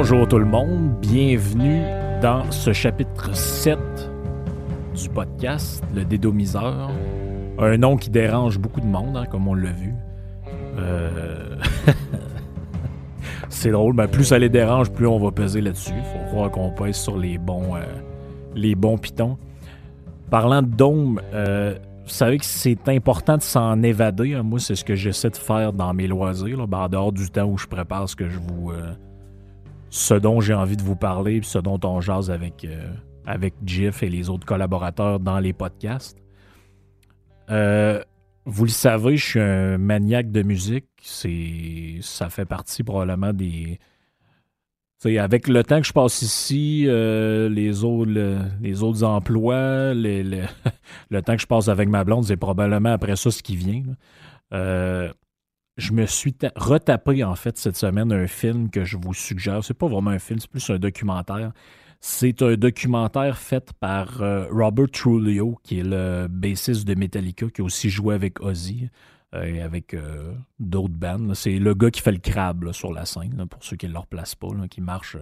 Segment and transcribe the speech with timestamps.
[0.00, 1.82] Bonjour tout le monde, bienvenue
[2.22, 3.76] dans ce chapitre 7
[4.94, 6.88] du podcast, le dédomiseur.
[7.58, 9.92] Un nom qui dérange beaucoup de monde, hein, comme on l'a vu.
[10.78, 11.56] Euh,
[13.48, 15.90] c'est drôle, mais plus ça les dérange, plus on va peser là-dessus.
[16.12, 17.80] Faut croire qu'on pèse sur les bons, euh,
[18.54, 19.36] les bons pitons.
[20.30, 21.74] Parlant de dôme, euh,
[22.04, 24.34] vous savez que c'est important de s'en évader.
[24.34, 24.44] Hein.
[24.44, 27.46] Moi, c'est ce que j'essaie de faire dans mes loisirs, ben, en dehors du temps
[27.46, 28.70] où je prépare ce que je vous.
[29.90, 32.66] Ce dont j'ai envie de vous parler, ce dont on jase avec,
[33.26, 36.18] avec Jeff et les autres collaborateurs dans les podcasts.
[38.50, 40.86] Vous le savez, je suis un maniaque de musique.
[41.02, 43.78] C'est, ça fait partie probablement des.
[45.04, 51.46] avec le temps que je passe ici, euh, les, autres, emplois, le temps que je
[51.46, 53.82] passe avec ma blonde, c'est probablement après ça ce qui vient.
[54.54, 55.12] Euh,
[55.78, 59.62] je me suis retapé en fait cette semaine un film que je vous suggère.
[59.64, 61.52] C'est pas vraiment un film, c'est plus un documentaire.
[62.00, 67.60] C'est un documentaire fait par euh, Robert Trujillo, qui est le bassiste de Metallica, qui
[67.60, 68.88] a aussi joué avec Ozzy
[69.34, 71.34] euh, et avec euh, d'autres bands.
[71.34, 73.98] C'est le gars qui fait le crabe sur la scène, pour ceux qui ne le
[73.98, 75.16] replacent pas, qui marche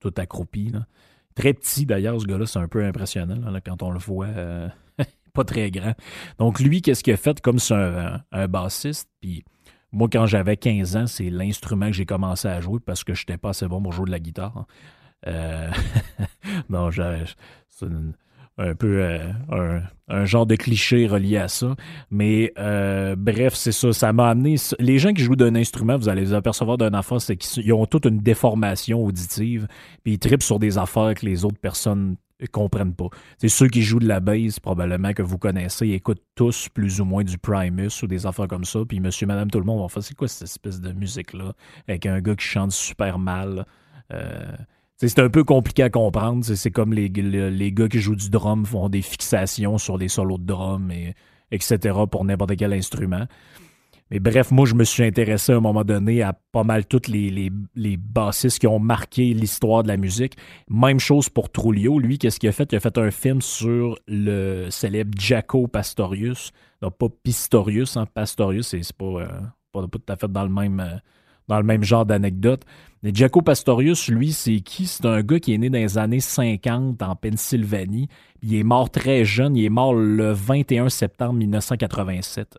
[0.00, 0.72] tout accroupi.
[1.34, 4.28] Très petit d'ailleurs, ce gars-là, c'est un peu impressionnant quand on le voit.
[5.34, 5.94] pas très grand.
[6.38, 7.40] Donc lui, qu'est-ce qu'il a fait?
[7.40, 9.08] Comme c'est un, bassiste?
[9.20, 9.44] Puis
[9.92, 13.22] moi, quand j'avais 15 ans, c'est l'instrument que j'ai commencé à jouer parce que je
[13.22, 14.66] n'étais pas assez bon pour jouer de la guitare.
[15.26, 15.70] Euh,
[16.68, 17.86] non, c'est
[18.58, 21.74] un peu euh, un, genre de cliché relié à ça.
[22.10, 23.92] Mais euh, bref, c'est ça.
[23.92, 24.56] Ça m'a amené.
[24.78, 27.86] Les gens qui jouent d'un instrument, vous allez les apercevoir d'un affaire, c'est qu'ils ont
[27.86, 29.68] toute une déformation auditive.
[30.02, 32.16] Puis ils tripent sur des affaires que les autres personnes
[32.46, 33.08] comprennent pas.
[33.38, 37.04] C'est ceux qui jouent de la bass, probablement que vous connaissez, écoutent tous plus ou
[37.04, 38.80] moins du Primus ou des affaires comme ça.
[38.88, 41.52] Puis monsieur, madame, tout le monde vont faire c'est quoi cette espèce de musique-là
[41.88, 43.66] avec un gars qui chante super mal.
[45.00, 46.44] C'est un peu compliqué à comprendre.
[46.44, 50.38] C'est comme les, les, gars qui jouent du drum font des fixations sur des solos
[50.38, 51.14] de drum, et,
[51.52, 51.96] etc.
[52.10, 53.26] pour n'importe quel instrument.
[54.10, 57.08] Mais bref, moi, je me suis intéressé à un moment donné à pas mal toutes
[57.08, 57.50] les,
[57.98, 60.36] bassistes qui ont marqué l'histoire de la musique.
[60.70, 61.98] Même chose pour Trulio.
[61.98, 62.72] Lui, qu'est-ce qu'il a fait?
[62.72, 66.52] Il a fait un film sur le célèbre Jaco Pastorius.
[66.80, 68.06] Non, pas Pistorius, hein.
[68.06, 69.28] Pastorius, c'est pas, euh,
[69.72, 70.96] pas, tout à fait dans le même, euh,
[71.48, 72.64] dans le même genre d'anecdote.
[73.02, 74.86] Mais Jaco Pastorius, lui, c'est qui?
[74.86, 78.08] C'est un gars qui est né dans les années 50 en Pennsylvanie.
[78.42, 79.54] Il est mort très jeune.
[79.56, 82.58] Il est mort le 21 septembre 1987.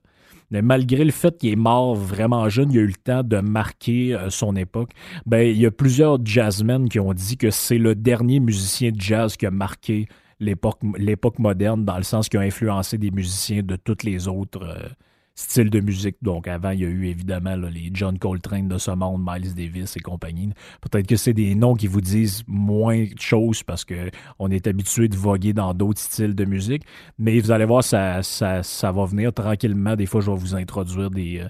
[0.52, 4.16] Malgré le fait qu'il est mort vraiment jeune, il a eu le temps de marquer
[4.16, 4.92] euh, son époque.
[5.26, 9.00] Ben, il y a plusieurs jazzmen qui ont dit que c'est le dernier musicien de
[9.00, 10.08] jazz qui a marqué
[10.40, 14.96] l'époque moderne, dans le sens qu'il a influencé des musiciens de toutes les autres.
[15.40, 16.18] Style de musique.
[16.22, 19.96] Donc avant, il y a eu évidemment les John Coltrane de ce monde, Miles Davis
[19.96, 20.50] et compagnie.
[20.82, 25.08] Peut-être que c'est des noms qui vous disent moins de choses parce qu'on est habitué
[25.08, 26.84] de voguer dans d'autres styles de musique.
[27.18, 29.96] Mais vous allez voir, ça, ça, ça va venir tranquillement.
[29.96, 31.48] Des fois, je vais vous introduire des, euh,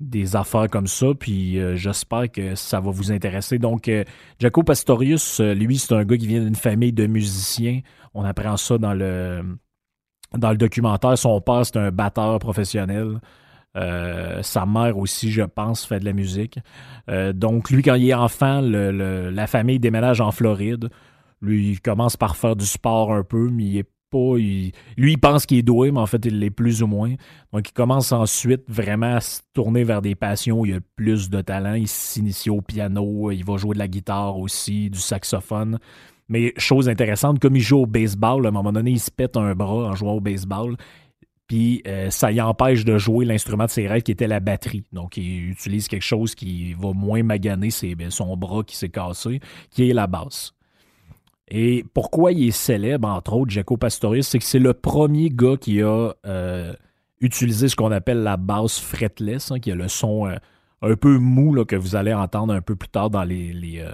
[0.00, 3.58] des affaires comme ça, puis euh, j'espère que ça va vous intéresser.
[3.58, 4.04] Donc, euh,
[4.38, 7.82] Jaco Pastorius, lui, c'est un gars qui vient d'une famille de musiciens.
[8.14, 9.58] On apprend ça dans le
[10.36, 13.20] dans le documentaire, son père, c'est un batteur professionnel.
[13.76, 16.58] Euh, sa mère aussi, je pense, fait de la musique.
[17.08, 20.88] Euh, donc, lui, quand il est enfant, la famille déménage en Floride.
[21.40, 24.36] Lui, il commence par faire du sport un peu, mais il est pas.
[24.36, 27.14] lui, il pense qu'il est doué, mais en fait, il l'est plus ou moins.
[27.52, 31.28] Donc, il commence ensuite vraiment à se tourner vers des passions où il a plus
[31.28, 31.74] de talent.
[31.74, 35.78] Il s'initie au piano, il va jouer de la guitare aussi, du saxophone.
[36.28, 39.36] Mais chose intéressante, comme il joue au baseball, à un moment donné, il se pète
[39.36, 40.76] un bras en jouant au baseball.
[41.46, 44.84] Puis euh, ça y empêche de jouer l'instrument de ses rêves qui était la batterie.
[44.92, 49.40] Donc il utilise quelque chose qui va moins maganer ben, son bras qui s'est cassé,
[49.70, 50.54] qui est la basse.
[51.48, 55.58] Et pourquoi il est célèbre, entre autres, Jaco Pastorius, c'est que c'est le premier gars
[55.60, 56.72] qui a euh,
[57.20, 60.36] utilisé ce qu'on appelle la basse fretless, hein, qui a le son euh,
[60.80, 63.84] un peu mou que vous allez entendre un peu plus tard dans les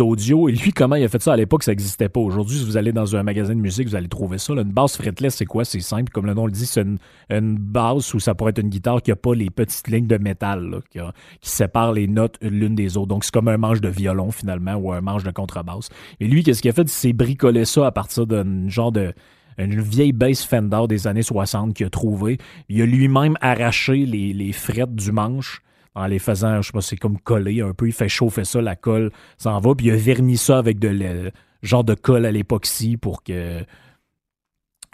[0.00, 0.48] audios.
[0.48, 2.20] Et lui, comment il a fait ça à l'époque, ça n'existait pas.
[2.20, 4.54] Aujourd'hui, si vous allez dans un magasin de musique, vous allez trouver ça.
[4.54, 5.64] Une basse fretless, c'est quoi?
[5.64, 6.10] C'est simple.
[6.10, 6.84] Comme le nom le dit, c'est
[7.30, 10.18] une, basse où ça pourrait être une guitare qui n'a pas les petites lignes de
[10.18, 10.98] métal qui,
[11.42, 13.08] séparent les notes l'une des autres.
[13.08, 15.88] Donc, c'est comme un manche de violon, finalement, ou un manche de contrebasse.
[16.20, 16.88] Et lui, qu'est-ce qu'il a fait?
[16.88, 19.12] C'est bricolé ça à partir d'un genre de
[19.58, 22.38] une vieille bass Fender des années 60 qu'il a trouvé.
[22.68, 25.62] Il a lui-même arraché les, les frettes du manche
[25.98, 27.86] en les faisant, je sais pas, c'est comme coller un peu.
[27.86, 29.74] Il fait chauffer ça, la colle s'en va.
[29.74, 33.64] Puis il a verni ça avec de genre de colle à l'époxy pour que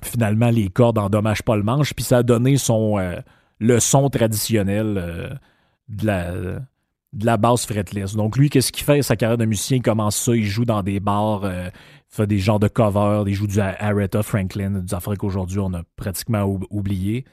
[0.02, 1.94] finalement les cordes n'endommagent pas le manche.
[1.94, 3.16] Puis ça a donné son, euh,
[3.58, 5.28] le son traditionnel euh,
[5.88, 6.32] de, la,
[7.12, 8.14] de basse fretless.
[8.16, 9.02] Donc lui, qu'est-ce qu'il fait?
[9.02, 11.68] Sa carrière de musicien, il commence ça, il joue dans des bars, euh,
[12.08, 15.82] fait des genres de covers, il joue du Aretha Franklin, des affaires qu'aujourd'hui on a
[15.96, 17.24] pratiquement oublié.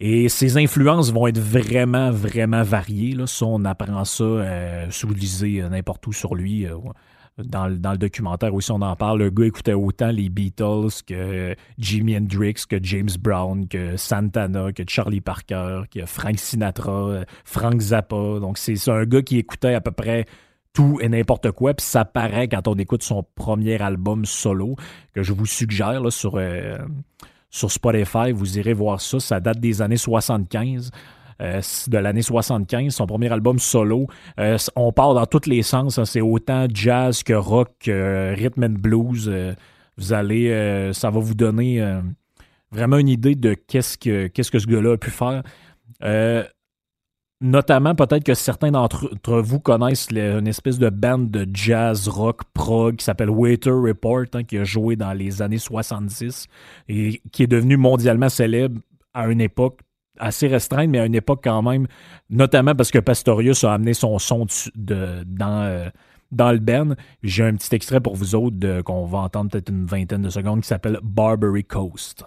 [0.00, 3.14] Et ses influences vont être vraiment, vraiment variées.
[3.14, 3.26] Là.
[3.26, 6.66] Ça, on apprend ça, euh, sous euh, n'importe où sur lui.
[6.66, 6.76] Euh,
[7.38, 9.20] dans, le documentaire aussi, on en parle.
[9.20, 14.82] Le gars écoutait autant les Beatles que Jimi Hendrix, que James Brown, que Santana, que
[14.86, 18.40] Charlie Parker, que Frank Sinatra, Frank Zappa.
[18.40, 20.26] Donc, c'est un gars qui écoutait à peu près
[20.72, 21.74] tout et n'importe quoi.
[21.74, 24.76] Puis ça paraît quand on écoute son premier album solo,
[25.12, 26.38] que je vous suggère là, sur,
[27.54, 28.32] sur Spotify.
[28.32, 29.20] Vous irez voir ça.
[29.20, 30.90] Ça date des années 75.
[31.40, 34.06] Euh, de l'année 75, son premier album solo.
[34.38, 35.98] Euh, on part dans tous les sens.
[35.98, 36.04] Hein.
[36.04, 39.28] c'est autant jazz que rock, que rhythm and blues.
[39.28, 39.54] Euh,
[39.96, 41.80] vous allez, ça va vous donner
[42.72, 45.44] vraiment une idée de qu'est-ce que, qu'est-ce que ce gars-là a pu faire.
[47.44, 49.10] Notamment, peut-être que certains d'entre
[49.42, 54.44] vous connaissent une espèce de band de jazz rock prog qui s'appelle Waiter Report, hein,
[54.44, 56.46] qui a joué dans les années 70
[56.88, 58.80] et qui est devenu mondialement célèbre
[59.12, 59.80] à une époque
[60.18, 61.86] assez restreinte, mais à une époque quand même,
[62.30, 65.90] notamment parce que Pastorius a amené son son dans, euh,
[66.32, 66.96] dans le Ben.
[67.22, 70.62] J'ai un petit extrait pour vous autres qu'on va entendre peut-être une vingtaine de secondes
[70.62, 72.24] qui s'appelle Barbary Coast.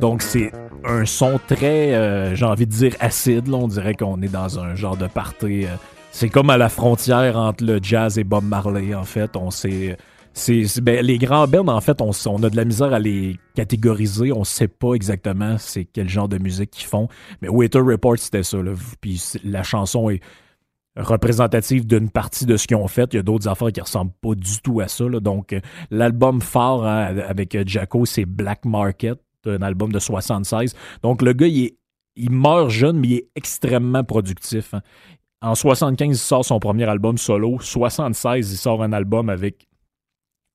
[0.00, 0.52] Donc, c'est
[0.84, 3.52] un son très, euh, j'ai envie de dire, acide.
[3.52, 5.66] On dirait qu'on est dans un genre de party.
[5.66, 5.76] Euh,
[6.10, 9.36] c'est comme à la frontière entre le jazz et Bob Marley, en fait.
[9.36, 9.50] On
[10.82, 14.32] ben, les grands bands, en fait, on, a de la misère à les catégoriser.
[14.32, 17.08] On sait pas exactement c'est quel genre de musique qu'ils font.
[17.42, 18.58] Mais Waiter Report, c'était ça.
[19.00, 20.20] Puis la chanson est
[20.96, 23.12] représentative d'une partie de ce qu'ils ont fait.
[23.12, 25.04] Il y a d'autres affaires qui ressemblent pas du tout à ça.
[25.08, 29.18] Donc, euh, l'album phare hein, avec Jacko, c'est Black Market
[29.48, 30.74] un album de 76.
[31.02, 34.74] Donc le gars, il, meurt jeune, mais il est extrêmement productif.
[34.74, 34.82] Hein.
[35.40, 37.58] En 75, il sort son premier album solo.
[37.60, 39.68] 76, il sort un album avec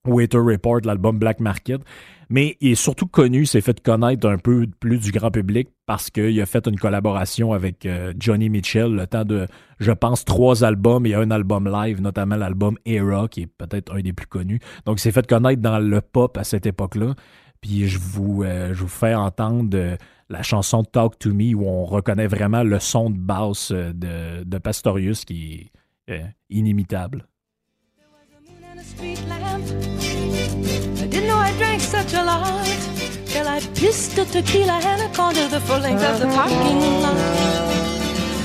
[0.05, 1.81] Waiter Report, l'album Black Market.
[2.29, 6.09] Mais il est surtout connu, s'est fait connaître un peu plus du grand public parce
[6.09, 9.47] qu'il a fait une collaboration avec euh, Johnny Mitchell, le temps de,
[9.79, 14.01] je pense, trois albums et un album live, notamment l'album Era, qui est peut-être un
[14.01, 14.59] des plus connus.
[14.85, 17.13] Donc il s'est fait connaître dans le pop à cette époque-là.
[17.61, 19.95] Puis je vous, euh, je vous fais entendre euh,
[20.33, 24.43] la chanson Talk to Me où on reconnaît vraiment le son de basse euh, de,
[24.43, 25.71] de Pastorius qui
[26.07, 27.27] est euh, inimitable.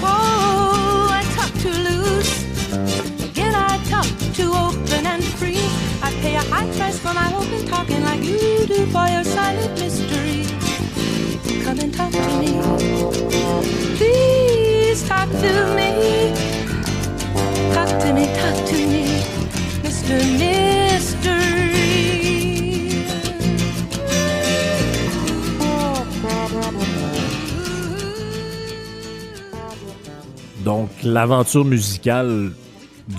[0.02, 1.10] Oh,
[1.62, 1.72] too
[4.34, 5.06] too open.
[6.00, 9.80] I pay a high price for my open talking like you do for your silent
[9.80, 10.27] mystery.
[11.68, 12.52] Come and talk to me.
[13.98, 16.32] Please talk to me.
[17.74, 19.04] Talk to me, talk to me,
[19.84, 20.16] Mr.
[20.38, 21.28] Mystery.
[30.64, 32.52] Donc, l'aventure musicale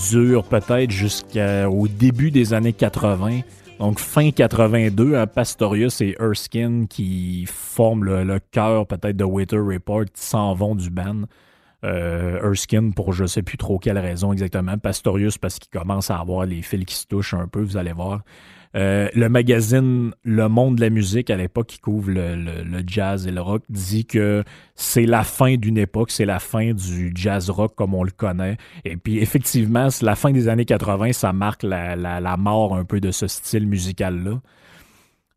[0.09, 3.41] dure peut-être jusqu'au début des années 80.
[3.79, 10.03] Donc fin 82, hein, Pastorius et Erskine qui forment le, cœur peut-être de Waiter Report
[10.13, 11.21] s'en vont du band.
[11.85, 14.77] Euh, Erskine pour je sais plus trop quelle raison exactement.
[14.77, 17.93] Pastorius parce qu'il commence à avoir les fils qui se touchent un peu, vous allez
[17.93, 18.21] voir.
[18.75, 23.31] Euh, le magazine Le Monde de la musique, à l'époque, qui couvre le, jazz et
[23.31, 24.43] le rock, dit que
[24.75, 28.57] c'est la fin d'une époque, c'est la fin du jazz rock comme on le connaît.
[28.85, 33.09] Et puis, effectivement, la fin des années 80, ça marque la, mort un peu de
[33.11, 34.39] ce style musical-là.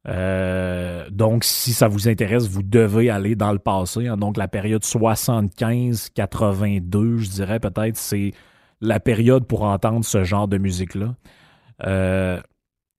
[0.09, 4.09] Euh, donc, si ça vous intéresse, vous devez aller dans le passé.
[4.09, 4.19] Hein.
[4.19, 8.33] Donc, la période 75-82, je dirais peut-être, c'est
[8.83, 11.15] la période pour entendre ce genre de musique-là.
[11.87, 12.41] Euh,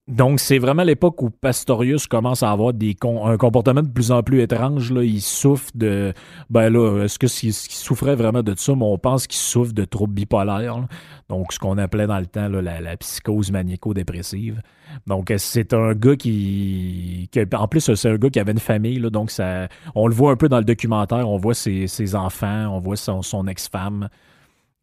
[0.10, 2.94] donc, c'est vraiment l'époque où Pastorius commence à avoir des
[3.24, 4.92] un comportement de plus en plus étrange.
[4.92, 5.02] Là.
[5.02, 6.14] Il souffre de.
[6.50, 8.76] Ben là, est-ce qu'il souffrait vraiment de ça?
[8.76, 10.86] Mais on pense qu'il souffre de troubles bipolaires.
[11.30, 14.62] Donc, ce qu'on appelait dans le temps la, psychose maniaco-dépressive.
[15.08, 19.00] Donc, c'est un gars qui, En plus, c'est un gars qui avait une famille.
[19.00, 21.30] Là, donc, ça, on le voit un peu dans le documentaire.
[21.30, 24.10] On voit ses, enfants, on voit son ex-femme.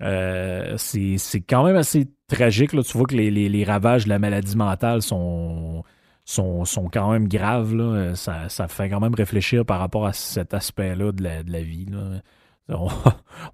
[0.00, 2.72] C'est quand même assez tragique.
[2.72, 2.82] Là.
[2.82, 5.82] Tu vois que les, ravages de la maladie mentale sont,
[6.24, 7.74] sont, quand même graves.
[7.74, 8.14] Là.
[8.14, 11.62] Ça, ça, fait quand même réfléchir par rapport à cet aspect-là de la, de la
[11.62, 11.86] vie.
[11.86, 12.20] Là.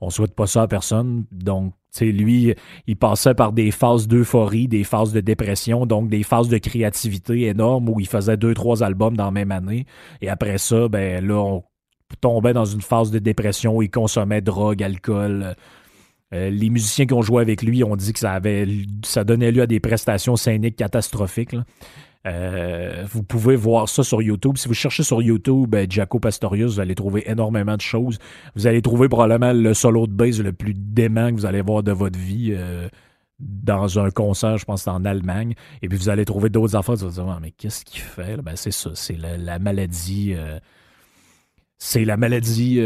[0.01, 1.25] On, souhaite pas ça à personne.
[1.33, 2.55] Donc, tu lui,
[2.87, 7.47] il passait par des phases d'euphorie, des phases de dépression, donc des phases de créativité
[7.47, 9.87] énormes où il faisait deux, trois albums dans la même année.
[10.21, 11.65] Et après ça, ben là, on
[12.21, 15.57] tombait dans une phase de dépression où il consommait drogue, alcool.
[16.35, 18.67] Euh, les musiciens qui ont joué avec lui ont dit que ça avait
[19.05, 21.55] ça donnait lieu à des prestations scéniques catastrophiques.
[22.27, 24.57] Euh, vous pouvez voir ça sur YouTube.
[24.57, 28.19] Si vous cherchez sur YouTube ben, Jaco Pastorius, vous allez trouver énormément de choses.
[28.57, 31.85] Vous allez trouver probablement le solo de bass le plus dément que vous allez voir
[31.85, 32.89] de votre vie euh,
[33.39, 35.55] dans un concert, je pense en Allemagne.
[35.83, 36.97] Et puis vous allez trouver d'autres affaires.
[36.97, 38.43] Vous allez dire, mais qu'est-ce qu'il fait?
[38.43, 40.35] Ben, c'est ça, c'est la, maladie.
[40.37, 40.59] Euh,
[41.79, 42.81] c'est la maladie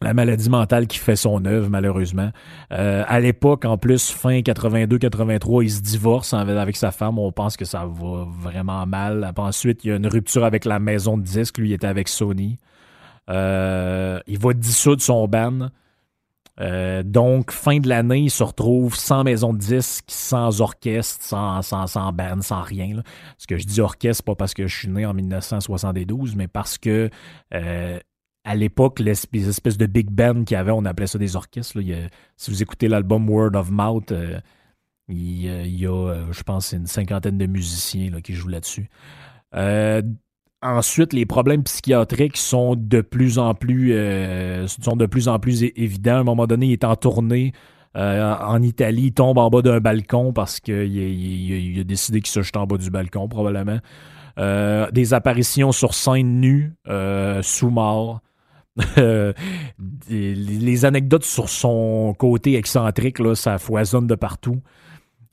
[0.00, 2.30] la maladie mentale qui fait son œuvre, malheureusement.
[2.72, 7.18] Euh, à l'époque, en plus, fin 82-83, il se divorce avec sa femme.
[7.18, 9.32] On pense que ça va vraiment mal.
[9.36, 11.58] ensuite, il y a une rupture avec la maison de disques.
[11.58, 12.58] Lui, il était avec Sony.
[13.30, 15.68] Euh, il va dissoudre son band.
[16.60, 21.62] Euh, donc, fin de l'année, il se retrouve sans maison de disques, sans orchestre, sans,
[21.62, 23.02] sans, sans band, sans rien.
[23.38, 26.76] Ce que je dis orchestre, pas parce que je suis né en 1972, mais parce
[26.76, 27.08] que
[28.44, 31.78] à l'époque, les espèces de big band qu'il y avait, on appelait ça des orchestres.
[32.36, 34.40] si vous écoutez l'album Word of Mouth, euh,
[35.08, 38.88] il, y a, euh, je pense, une cinquantaine de musiciens qui jouent là-dessus.
[39.54, 40.02] Euh,
[40.60, 43.94] ensuite, les problèmes psychiatriques sont de plus en plus,
[44.66, 46.16] sont de plus en plus évidents.
[46.16, 47.52] À un moment donné, il est en tournée.
[47.94, 52.42] en Italie, il tombe en bas d'un balcon parce qu'il il, a décidé qu'il se
[52.42, 53.78] jette en bas du balcon, probablement.
[54.36, 56.74] des apparitions sur scène nue,
[57.42, 58.20] sous mort.
[60.08, 64.60] Les anecdotes sur son côté excentrique, ça foisonne de partout.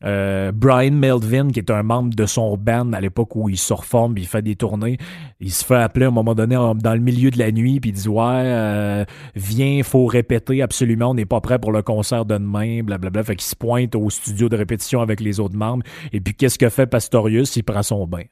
[0.05, 3.73] Euh, Brian Melvin, qui est un membre de son band à l'époque où il se
[3.73, 4.97] reforme, il fait des tournées,
[5.41, 7.89] il se fait appeler à un moment donné dans le milieu de la nuit, puis
[7.89, 9.03] il dit ouais, euh,
[9.35, 13.23] viens, faut répéter absolument, on n'est pas prêt pour le concert de demain, blablabla.
[13.23, 15.83] Fait qu'il se pointe au studio de répétition avec les autres membres.
[16.13, 17.57] Et puis qu'est-ce que fait Pastorius?
[17.57, 18.23] Il prend son bain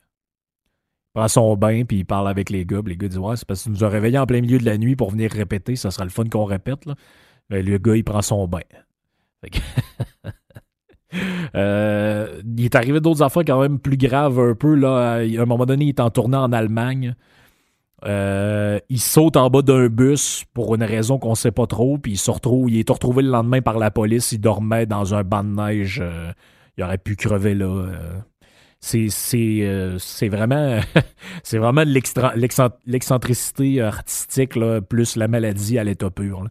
[1.18, 2.82] prend son bain, puis il parle avec les gars.
[2.86, 4.78] les gars disent Ouais, c'est parce que nous a réveillés en plein milieu de la
[4.78, 5.76] nuit pour venir répéter.
[5.76, 6.86] Ça sera le fun qu'on répète.
[6.86, 6.94] Là.
[7.50, 8.60] Mais le gars, il prend son bain.
[11.56, 14.76] Euh, il est arrivé d'autres affaires quand même plus graves un peu.
[14.76, 15.14] Là.
[15.14, 17.16] À un moment donné, il est en tournée en Allemagne.
[18.06, 22.12] Euh, il saute en bas d'un bus pour une raison qu'on sait pas trop, puis
[22.12, 24.34] il se retrouve, il est retrouvé le lendemain par la police.
[24.34, 26.02] Il dormait dans un banc de neige.
[26.04, 26.32] Euh,
[26.78, 27.86] il aurait pu crever là
[28.80, 30.80] c'est c'est vraiment
[31.44, 31.84] c'est vraiment
[32.86, 34.58] l'excentricité artistique
[34.90, 36.48] plus la maladie à l'état pur.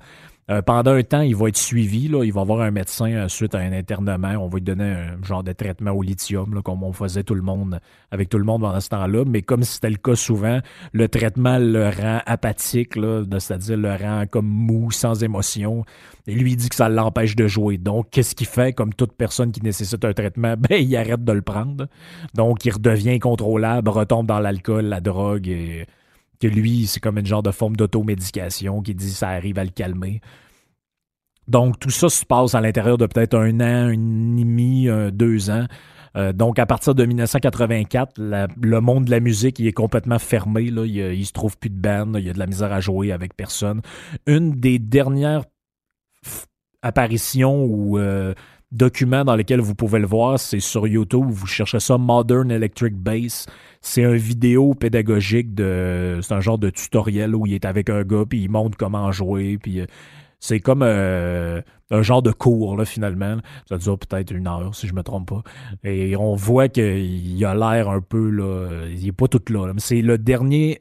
[0.48, 2.04] Euh, pendant un temps, il va être suivi.
[2.04, 4.28] Il va avoir un médecin euh, suite à un internement.
[4.38, 7.42] On va lui donner un genre de traitement au lithium, comme on faisait tout le
[7.42, 7.80] monde
[8.12, 9.24] avec tout le monde pendant ce temps-là.
[9.26, 10.60] Mais comme c'était le cas souvent,
[10.92, 15.84] le traitement le rend apathique, c'est-à-dire le rend comme mou, sans émotion.
[16.28, 17.76] Et lui, il dit que ça l'empêche de jouer.
[17.76, 18.72] Donc, qu'est-ce qu'il fait?
[18.72, 20.54] Comme toute personne qui nécessite un traitement?
[20.68, 21.86] Ben, il arrête de le prendre.
[22.34, 25.86] Donc, il redevient incontrôlable, retombe dans l'alcool, la drogue et
[26.40, 29.70] que lui, c'est comme une genre de forme d'automédication qui dit ça arrive à le
[29.70, 30.20] calmer.
[31.48, 35.66] Donc, tout ça se passe à l'intérieur de peut-être un an, un demi, deux ans.
[36.16, 40.70] Euh, donc, à partir de 1984, le monde de la musique il est complètement fermé.
[40.70, 40.84] Là.
[40.86, 43.12] Il, il se trouve plus de band, il y a de la misère à jouer
[43.12, 43.82] avec personne.
[44.26, 45.44] Une des dernières
[46.82, 48.34] apparitions ou euh,
[48.76, 51.26] document dans lequel vous pouvez le voir, c'est sur YouTube.
[51.28, 53.46] Vous cherchez ça Modern Electric Bass.
[53.80, 56.18] C'est un vidéo pédagogique de.
[56.22, 59.10] C'est un genre de tutoriel où il est avec un gars puis il montre comment
[59.12, 59.58] jouer.
[59.58, 59.86] Puis euh,
[60.38, 63.38] c'est comme euh, un genre de cours, là, finalement.
[63.68, 65.42] Ça dure peut-être une heure, si je me trompe pas.
[65.84, 68.86] Et on voit qu'il a l'air un peu, là.
[68.90, 69.72] Il est pas tout là.
[69.72, 70.78] Mais c'est le dernier.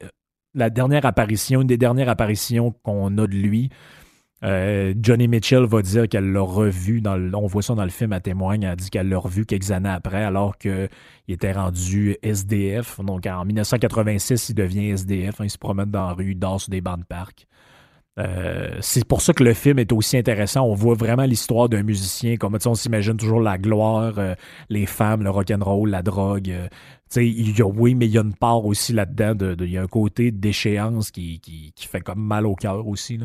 [0.54, 3.70] La dernière apparition, une des dernières apparitions qu'on a de lui.
[4.44, 8.12] Euh, Johnny Mitchell va dire qu'elle l'a revu, dans on voit ça dans le film
[8.12, 10.88] à témoigne, elle dit qu'elle l'a revu quelques années après, alors qu'il
[11.28, 13.00] était rendu SDF.
[13.00, 16.60] Donc en 1986, il devient SDF, hein, il se promène dans la rue, il dort
[16.68, 17.46] des bancs de parc.
[18.18, 20.64] Euh, c'est pour ça que le film est aussi intéressant.
[20.64, 22.36] On voit vraiment l'histoire d'un musicien.
[22.36, 24.34] Comme on s'imagine toujours la gloire, euh,
[24.70, 26.50] les femmes, le rock'n'roll, la drogue.
[27.16, 29.34] il y a, oui, mais il y a une part aussi là-dedans.
[29.34, 31.40] De, il y a un côté d'échéance qui,
[31.76, 33.18] fait comme mal au cœur aussi.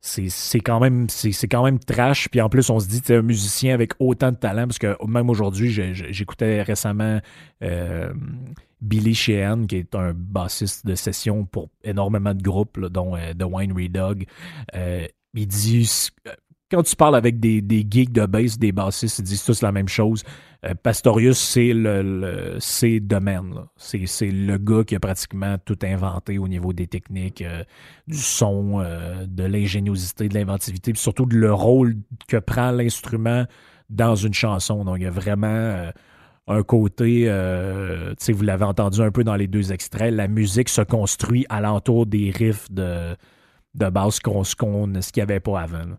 [0.00, 2.28] C'est quand même c'est quand trash.
[2.28, 4.96] Puis en plus on se dit tu un musicien avec autant de talent parce que
[5.06, 7.20] même aujourd'hui j'écoutais récemment
[7.62, 8.12] euh,
[8.80, 13.44] Billy Sheehan qui est un bassiste de session pour énormément de groupes dont euh, The
[13.44, 14.26] Winery Dog
[14.74, 15.88] euh, il dit
[16.70, 19.72] quand tu parles avec des, des geeks de bass, des bassistes, ils disent tous la
[19.72, 20.22] même chose.
[20.64, 23.54] Euh, Pastorius, c'est le, le domaine.
[23.76, 27.62] C'est le gars qui a pratiquement tout inventé au niveau des techniques, euh,
[28.06, 31.96] du son, euh, de l'ingéniosité, de l'inventivité, puis surtout de le rôle
[32.26, 33.44] que prend l'instrument
[33.88, 34.84] dans une chanson.
[34.84, 35.90] Donc, il y a vraiment
[36.46, 40.68] un côté, tu sais, vous l'avez entendu un peu dans les deux extraits, la musique
[40.68, 43.16] se construit alentour des riffs de,
[43.74, 44.66] de basse qu'on, ce qu'il
[45.16, 45.96] n'y avait pas avant.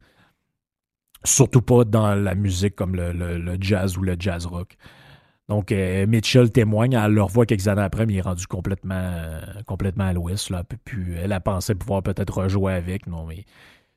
[1.24, 4.76] Surtout pas dans la musique comme le, jazz ou le jazz rock.
[5.50, 8.94] Donc, euh, Mitchell témoigne, elle le revoit quelques années après, mais il est rendu complètement,
[8.96, 10.54] euh, complètement à l'ouest.
[11.22, 13.46] Elle a pensé pouvoir peut-être rejouer avec, non, mais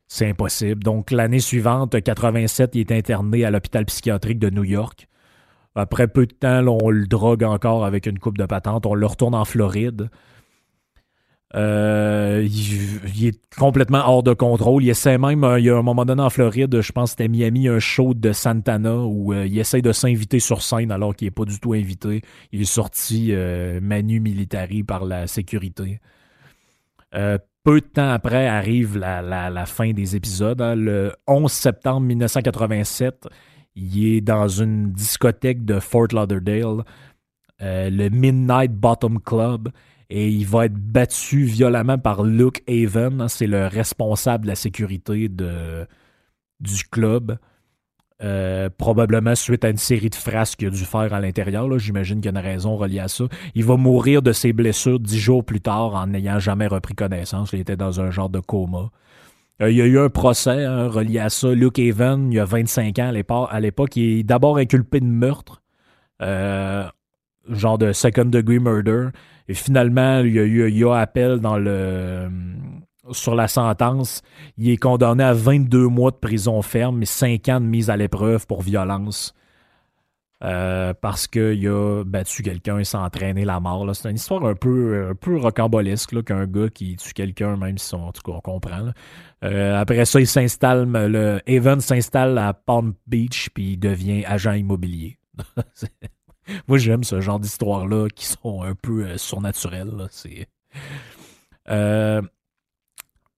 [0.08, 0.82] c'est impossible.
[0.82, 5.08] Donc, l'année suivante, 87, il est interné à l'hôpital psychiatrique de New York.
[5.74, 8.84] Après peu de temps, on le drogue encore avec une coupe de patente.
[8.84, 10.10] On le retourne en Floride.
[11.54, 14.84] Euh, il, est complètement hors de contrôle.
[14.84, 17.18] Il essaie même, euh, il y a un moment donné en Floride, je pense que
[17.18, 21.14] c'était Miami, un show de Santana où euh, il essaie de s'inviter sur scène alors
[21.14, 22.22] qu'il n'est pas du tout invité.
[22.52, 23.32] Il est sorti
[23.82, 26.00] manu militari par la sécurité.
[27.12, 30.60] peu de temps après arrive la, fin des épisodes.
[30.60, 30.74] Hein.
[30.74, 33.28] Le 11 septembre 1987,
[33.76, 36.84] il est dans une discothèque de Fort Lauderdale,
[37.60, 39.68] le Midnight Bottom Club
[40.14, 43.28] et il va être battu violemment par Luke Haven.
[43.28, 45.30] C'est le responsable de la sécurité
[46.60, 47.38] du club.
[48.22, 51.66] Euh, probablement suite à une série de phrases qu'il a dû faire à l'intérieur.
[51.78, 53.24] J'imagine qu'il y a une raison reliée à ça.
[53.54, 57.54] Il va mourir de ses blessures dix jours plus tard en n'ayant jamais repris connaissance.
[57.54, 58.90] Il était dans un genre de coma.
[59.62, 61.52] Euh, il y a eu un procès hein, relié à ça.
[61.52, 63.12] Luke Haven, il y a 25 ans
[63.50, 65.62] à l'époque, il est d'abord inculpé de meurtre.
[66.20, 66.86] Euh,
[67.48, 69.08] genre de second degree murder.
[69.48, 72.28] Et finalement, il y a eu appel le
[73.10, 74.22] sur la sentence.
[74.56, 77.96] Il est condamné à 22 mois de prison ferme et 5 ans de mise à
[77.96, 79.34] l'épreuve pour violence.
[80.44, 83.94] Euh, parce qu'il a battu quelqu'un et s'est entraîné la mort.
[83.94, 88.10] C'est une histoire un peu, peu rocambolesque qu'un gars qui tue quelqu'un, même si on
[88.42, 88.90] comprend.
[89.44, 94.52] Euh, après ça, il s'installe, le Evan s'installe à Palm Beach puis il devient agent
[94.52, 95.18] immobilier.
[96.68, 100.08] Moi, j'aime ce genre d'histoires-là qui sont un peu euh, surnaturelles.
[100.10, 100.46] C'est.
[101.68, 102.22] Euh,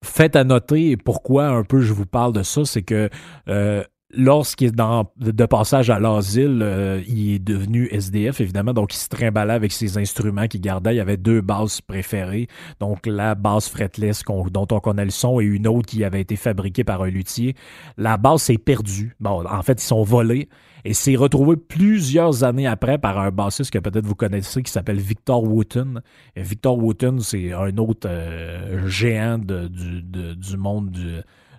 [0.03, 3.09] fait à noter, pourquoi un peu je vous parle de ça, c'est que
[3.49, 8.99] euh, lorsqu'il est dans, de passage à l'asile, il est devenu SDF, évidemment, donc il
[8.99, 10.95] se trimballait avec ses instruments qu'il gardait.
[10.95, 12.49] Il y avait deux basses préférées,
[12.81, 16.37] donc la basse fretless dont on connaît le son et une autre qui avait été
[16.37, 17.55] fabriquée par un luthier.
[17.97, 19.17] La basse est perdue.
[19.21, 20.49] Bon, en fait, ils sont volés
[20.85, 25.01] et c'est retrouvé plusieurs années après par un bassiste que peut-être vous connaissez qui s'appelle
[25.01, 26.03] Victor Wooten.
[26.37, 30.91] Victor Wooten, c'est un autre euh, géant du, du monde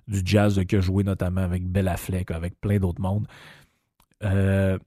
[0.07, 3.27] du jazz qui a joué notamment avec Bella Fleck, avec plein d'autres mondes.
[4.23, 4.77] Euh,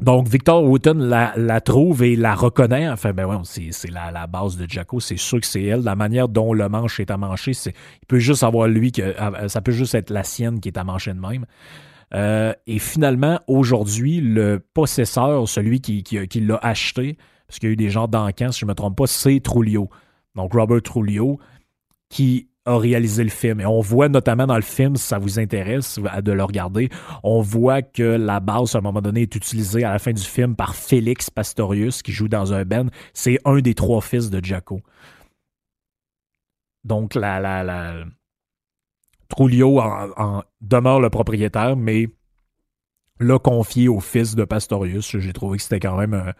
[0.00, 2.88] donc, Victor Wooten la, trouve et la reconnaît.
[2.88, 5.00] Enfin, ben ouais, c'est la, la, base de Jacko.
[5.00, 5.82] C'est sûr que c'est elle.
[5.82, 9.14] La manière dont le manche est amanché, c'est, il peut juste avoir lui que,
[9.48, 11.46] ça peut juste être la sienne qui est amanchée de même.
[12.16, 17.76] Euh, et finalement, aujourd'hui, le possesseur, celui qui, l'a acheté, parce qu'il y a eu
[17.76, 19.90] des gens d'encan, si je ne me trompe pas, c'est Trulio.
[20.34, 21.38] Donc, Robert Trulio,
[22.08, 23.60] qui a réalisé le film.
[23.60, 26.88] Et on voit notamment dans le film, si ça vous intéresse de le regarder,
[27.22, 30.22] on voit que la base, à un moment donné, est utilisée à la fin du
[30.22, 32.86] film par Félix Pastorius, qui joue dans un band.
[33.12, 34.80] C'est un des trois fils de Jaco.
[36.82, 38.04] Donc, la, la, la...
[39.28, 39.80] Trulio
[40.60, 42.08] demeure le propriétaire, mais
[43.20, 45.18] l'a confié au fils de Pastorius.
[45.18, 46.32] J'ai trouvé que c'était quand même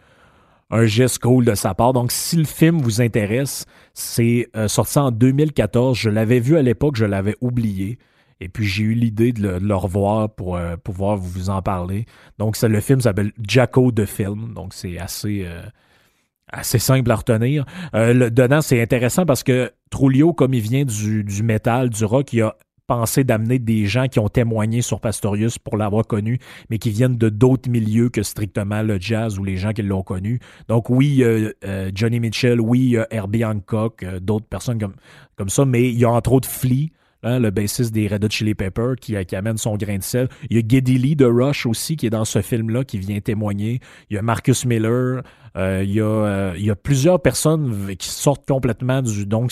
[0.69, 1.93] un, geste cool de sa part.
[1.93, 5.97] Donc, si le film vous intéresse, c'est euh, sorti en 2014.
[5.97, 7.97] Je l'avais vu à l'époque, je l'avais oublié.
[8.39, 12.05] Et puis, j'ai eu l'idée de, le, revoir pour euh, pouvoir vous en parler.
[12.37, 14.53] Donc, le film s'appelle Jacko de film.
[14.53, 17.65] Donc, c'est assez, euh, simple à retenir.
[17.93, 22.43] dedans, c'est intéressant parce que Trulio, comme il vient du, du métal, du rock, il
[22.43, 22.55] a
[22.87, 27.17] penser d'amener des gens qui ont témoigné sur Pastorius pour l'avoir connu, mais qui viennent
[27.17, 30.39] de d'autres milieux que strictement le jazz ou les gens qui l'ont connu.
[30.69, 31.51] Donc oui, euh,
[31.93, 34.95] Johnny Mitchell, oui, Herbie Hancock, euh, d'autres personnes comme,
[35.35, 36.91] comme ça, mais il y a entre autres Flea,
[37.23, 40.29] hein, le bassiste des Red Hot Chili Peppers, qui, qui, amène son grain de sel.
[40.49, 43.19] Il y a Geddy Lee de Rush aussi, qui est dans ce film-là, qui vient
[43.19, 43.79] témoigner.
[44.09, 45.23] Il y a Marcus Miller.
[45.57, 49.25] Euh, il, y a, il y a plusieurs personnes qui sortent complètement du...
[49.25, 49.51] Donc,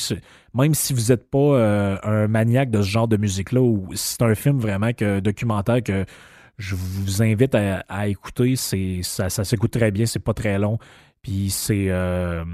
[0.56, 4.22] même si vous n'êtes pas euh, un maniaque de ce genre de musique-là, ou c'est
[4.22, 6.06] un film vraiment que documentaire que
[6.58, 10.78] je vous invite à, écouter, ça, s'écoute très bien, c'est pas très long,
[11.22, 12.46] puis c'est euh,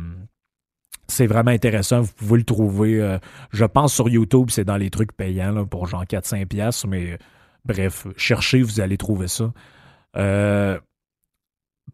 [1.08, 2.02] C'est vraiment intéressant.
[2.02, 3.20] Vous pouvez le trouver, euh,
[3.52, 4.48] je pense, sur YouTube.
[4.50, 6.88] C'est dans les trucs payants pour genre 4-5 piastres.
[6.88, 7.20] Mais
[7.66, 9.54] bref, cherchez, vous allez trouver ça.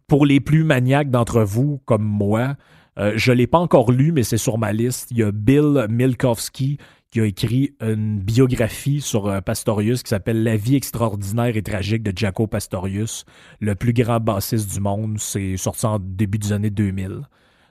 [0.07, 2.55] Pour les plus maniaques d'entre vous, comme moi,
[2.97, 5.11] euh, je ne l'ai pas encore lu, mais c'est sur ma liste.
[5.11, 6.77] Il y a Bill Milkowski
[7.11, 12.03] qui a écrit une biographie sur euh, Pastorius qui s'appelle La vie extraordinaire et tragique
[12.03, 13.25] de Jaco Pastorius,
[13.59, 15.19] le plus grand bassiste du monde.
[15.19, 17.21] C'est sorti en début des années 2000.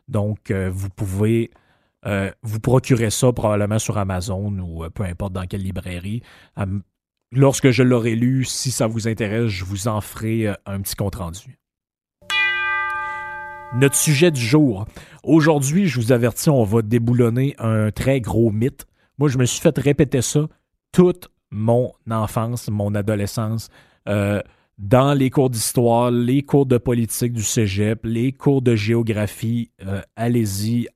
[0.09, 1.51] Donc, euh, vous pouvez
[2.45, 6.23] vous procurer ça probablement sur Amazon ou peu importe dans quelle librairie.
[7.33, 11.59] lorsque je l'aurai lu, si ça vous intéresse, je vous en ferai un petit compte-rendu
[13.75, 14.87] notre sujet du jour.
[15.23, 18.87] Aujourd'hui, je vous avertis, on va déboulonner un très gros mythe.
[19.19, 20.47] Moi, je me suis fait répéter ça
[20.93, 23.69] toute mon enfance, mon adolescence,
[24.09, 24.41] euh,
[24.79, 29.71] dans les cours d'histoire, les cours de politique du cégep, les cours de géographie.
[29.87, 30.89] Euh, allez-y,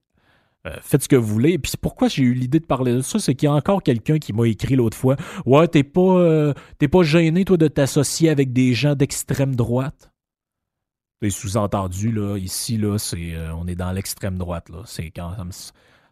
[0.67, 1.53] euh, faites ce que vous voulez.
[1.53, 3.81] Et puis pourquoi j'ai eu l'idée de parler de ça, c'est qu'il y a encore
[3.81, 8.29] quelqu'un qui m'a écrit l'autre fois Ouais, t'es pas, t'es pas gêné, toi, de t'associer
[8.29, 10.10] avec des gens d'extrême droite
[11.29, 14.69] sous-entendu, là, ici, là, c'est, euh, on est dans l'extrême droite.
[14.69, 14.81] Là.
[14.85, 15.35] C'est quand,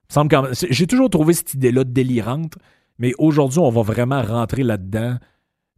[0.08, 2.58] semble J'ai toujours trouvé cette idée-là délirante,
[2.98, 5.18] mais aujourd'hui, on va vraiment rentrer là-dedans.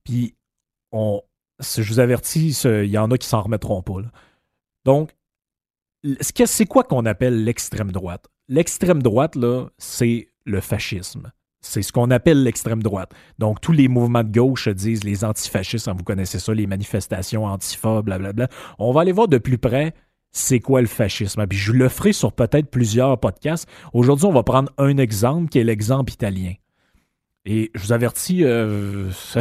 [0.03, 0.35] Puis,
[0.91, 1.21] on,
[1.59, 4.01] je vous avertis, il y en a qui s'en remettront pas.
[4.85, 5.15] Donc,
[6.19, 8.27] c'est quoi qu'on appelle l'extrême droite?
[8.47, 11.31] L'extrême droite, là, c'est le fascisme.
[11.61, 13.11] C'est ce qu'on appelle l'extrême droite.
[13.37, 17.45] Donc, tous les mouvements de gauche disent les antifascistes, hein, vous connaissez ça, les manifestations
[17.45, 18.47] antifa, blablabla.
[18.79, 19.93] On va aller voir de plus près
[20.31, 21.45] c'est quoi le fascisme.
[21.45, 23.67] Puis je le ferai sur peut-être plusieurs podcasts.
[23.93, 26.53] Aujourd'hui, on va prendre un exemple qui est l'exemple italien.
[27.43, 29.09] Et je vous avertis, euh,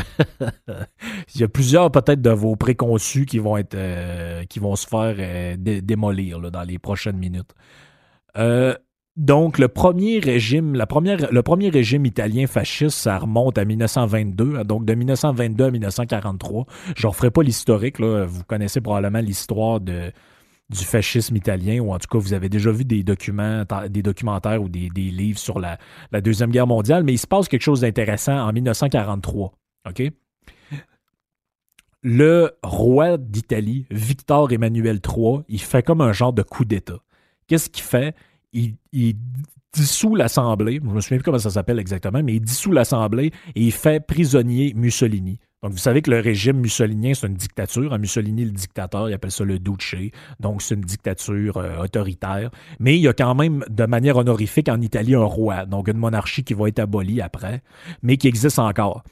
[1.35, 4.87] il y a plusieurs peut-être de vos préconçus qui vont être euh, qui vont se
[4.87, 7.55] faire euh, démolir dans les prochaines minutes.
[9.21, 14.95] Donc, le premier régime, le premier régime italien fasciste, ça remonte à 1922, donc de
[14.95, 16.65] 1922 à 1943.
[16.97, 20.11] Je ne referai pas l'historique, vous connaissez probablement l'histoire du
[20.73, 24.71] fascisme italien, ou en tout cas, vous avez déjà vu des documents, des documentaires ou
[24.71, 25.77] des, livres sur la,
[26.13, 29.53] la, Deuxième Guerre mondiale, mais il se passe quelque chose d'intéressant en 1943.
[29.87, 30.03] OK?
[32.03, 37.01] Le roi d'Italie, Victor Emmanuel III, il fait comme un genre de coup d'État.
[37.49, 38.15] Qu'est-ce qu'il fait?
[38.53, 39.15] Il,
[39.73, 43.63] dissout l'Assemblée, je me souviens plus comment ça s'appelle exactement, mais il dissout l'Assemblée et
[43.63, 45.39] il fait prisonnier Mussolini.
[45.63, 47.97] Donc, vous savez que le régime mussolinien, c'est une dictature.
[47.99, 49.95] Mussolini, le dictateur, il appelle ça le Duce.
[50.41, 52.51] Donc, c'est une dictature euh, autoritaire.
[52.79, 55.67] Mais il y a quand même, de manière honorifique, en Italie, un roi.
[55.67, 57.63] Donc, une monarchie qui va être abolie après,
[58.03, 59.03] mais qui existe encore.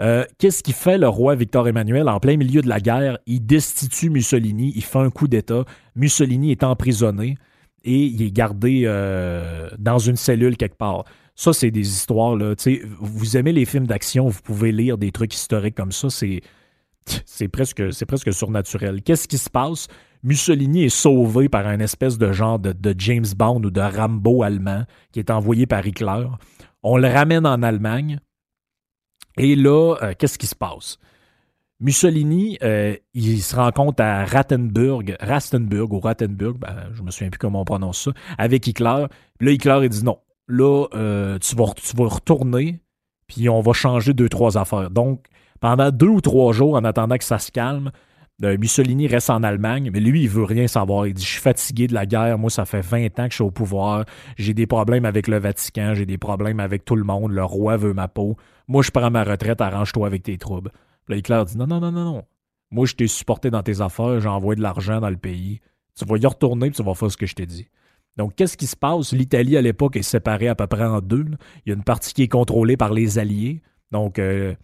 [0.00, 2.08] Euh, qu'est-ce qu'il fait le roi Victor Emmanuel?
[2.08, 3.18] En plein milieu de la guerre?
[3.26, 5.64] Il destitue Mussolini, il fait un coup d'État.
[5.94, 7.36] Mussolini est emprisonné
[7.84, 11.04] et il est gardé euh, dans une cellule quelque part.
[11.36, 12.36] Ça, c'est des histoires.
[12.36, 12.54] Là,
[13.00, 16.08] vous aimez les films d'action, vous pouvez lire des trucs historiques comme ça.
[16.08, 16.40] C'est,
[17.26, 19.02] c'est, presque, c'est presque surnaturel.
[19.02, 19.88] Qu'est-ce qui se passe?
[20.22, 24.84] Mussolini est sauvé par un espèce de genre de, James Bond ou de Rambo allemand
[25.12, 26.26] qui est envoyé par Hitler.
[26.82, 28.20] On le ramène en Allemagne.
[29.36, 30.98] Et là, euh, qu'est-ce qui se passe?
[31.84, 37.38] Mussolini, euh, il se rencontre à Rattenburg, Rastenburg ou Rattenburg, ben, je me souviens plus
[37.38, 39.04] comment on prononce ça, avec Hitler.
[39.40, 40.18] Là, Hitler, il dit non.
[40.48, 42.80] Là, euh, tu, vas, tu vas retourner,
[43.26, 44.88] puis on va changer deux, trois affaires.
[44.88, 45.26] Donc,
[45.60, 47.90] pendant deux ou trois jours, en attendant que ça se calme,
[48.42, 51.06] euh, Mussolini reste en Allemagne, mais lui, il veut rien savoir.
[51.06, 52.38] Il dit Je suis fatigué de la guerre.
[52.38, 54.06] Moi, ça fait 20 ans que je suis au pouvoir.
[54.38, 55.92] J'ai des problèmes avec le Vatican.
[55.94, 57.30] J'ai des problèmes avec tout le monde.
[57.30, 58.38] Le roi veut ma peau.
[58.68, 59.60] Moi, je prends ma retraite.
[59.60, 60.70] Arrange-toi avec tes troubles.
[61.08, 62.24] Là, Hitler dit non, non, non, non, non.
[62.70, 65.60] Moi, je t'ai supporté dans tes affaires, j'ai envoyé de l'argent dans le pays.
[65.96, 67.68] Tu vas y retourner et tu vas faire ce que je t'ai dit.
[68.16, 69.12] Donc, qu'est-ce qui se passe?
[69.12, 71.24] L'Italie, à l'époque, est séparée à peu près en deux.
[71.64, 73.60] Il y a une partie qui est contrôlée par les Alliés.
[73.90, 74.54] Donc, euh,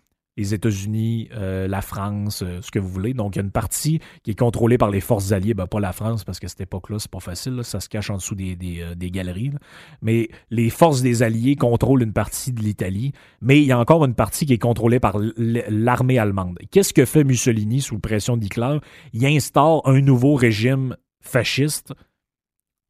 [0.40, 3.12] les États-Unis, euh, la France, euh, ce que vous voulez.
[3.12, 5.80] Donc, il y a une partie qui est contrôlée par les forces alliées, ben, pas
[5.80, 8.56] la France, parce qu'à cette époque-là, c'est pas facile, ça se cache en dessous des,
[8.80, 9.52] euh, galeries.
[10.00, 14.04] Mais les forces des Alliés contrôlent une partie de l'Italie, mais il y a encore
[14.04, 16.58] une partie qui est contrôlée par l'armée allemande.
[16.70, 18.78] Qu'est-ce que fait Mussolini sous pression d'Hitler?
[19.12, 21.92] Il instaure un nouveau régime fasciste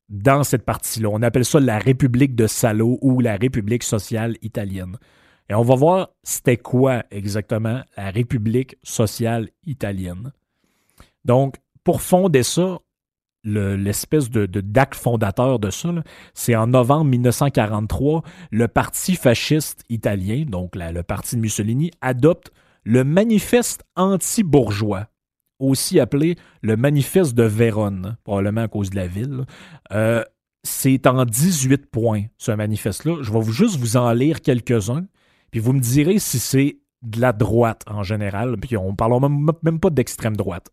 [0.09, 1.09] dans cette partie-là.
[1.11, 4.97] On appelle ça la République de Salo ou la République sociale italienne.
[5.51, 10.33] Et on va voir c'était quoi exactement la République sociale italienne.
[11.25, 12.79] Donc, pour fonder ça,
[13.43, 15.91] l'espèce de, d'acte fondateur de ça,
[16.35, 22.53] c'est en novembre 1943, le parti fasciste italien, donc le parti de Mussolini, adopte
[22.85, 25.09] le manifeste anti-bourgeois,
[25.59, 29.47] aussi appelé le manifeste de Vérone, probablement à cause de la ville.
[29.91, 30.23] Euh,
[30.63, 33.17] c'est en 18 points, ce manifeste-là.
[33.23, 35.07] Je vais juste vous en lire quelques-uns,
[35.51, 39.21] puis vous me direz si c'est de la droite en général, puis on ne parle
[39.63, 40.71] même, pas d'extrême droite.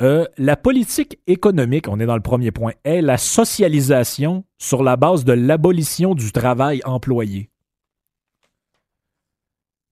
[0.00, 4.96] Euh, la politique économique, on est dans le premier point, est la socialisation sur la
[4.96, 7.50] base de l'abolition du travail employé.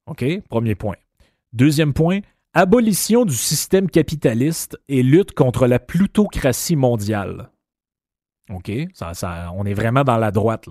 [0.06, 0.96] OK, premier point.
[1.52, 2.20] Deuxième point,
[2.54, 7.50] abolition du système capitaliste et lutte contre la plutocratie mondiale.
[8.50, 10.68] OK, ça, on est vraiment dans la droite.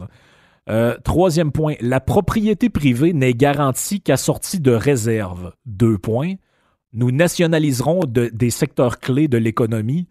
[0.70, 5.54] Euh, troisième point, la propriété privée n'est garantie qu'à sortie de réserve.
[5.66, 6.34] Deux points.
[6.94, 10.08] Nous nationaliserons des secteurs clés de l'économie.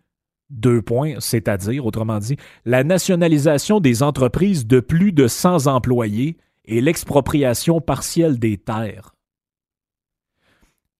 [0.50, 6.80] Deux points, c'est-à-dire, autrement dit, la nationalisation des entreprises de plus de 100 employés et
[6.80, 9.14] l'expropriation partielle des terres.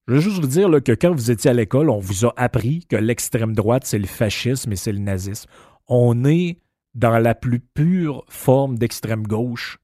[0.09, 2.85] Je veux juste vous dire que quand vous étiez à l'école, on vous a appris
[2.89, 5.49] que l'extrême droite, c'est le fascisme et c'est le nazisme.
[5.89, 6.59] On est
[6.97, 9.79] dans la plus pure forme d'extrême gauche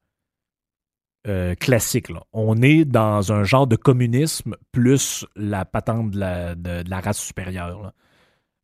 [1.28, 2.08] euh, classique.
[2.32, 7.92] On est dans un genre de communisme plus la patente de la, race supérieure.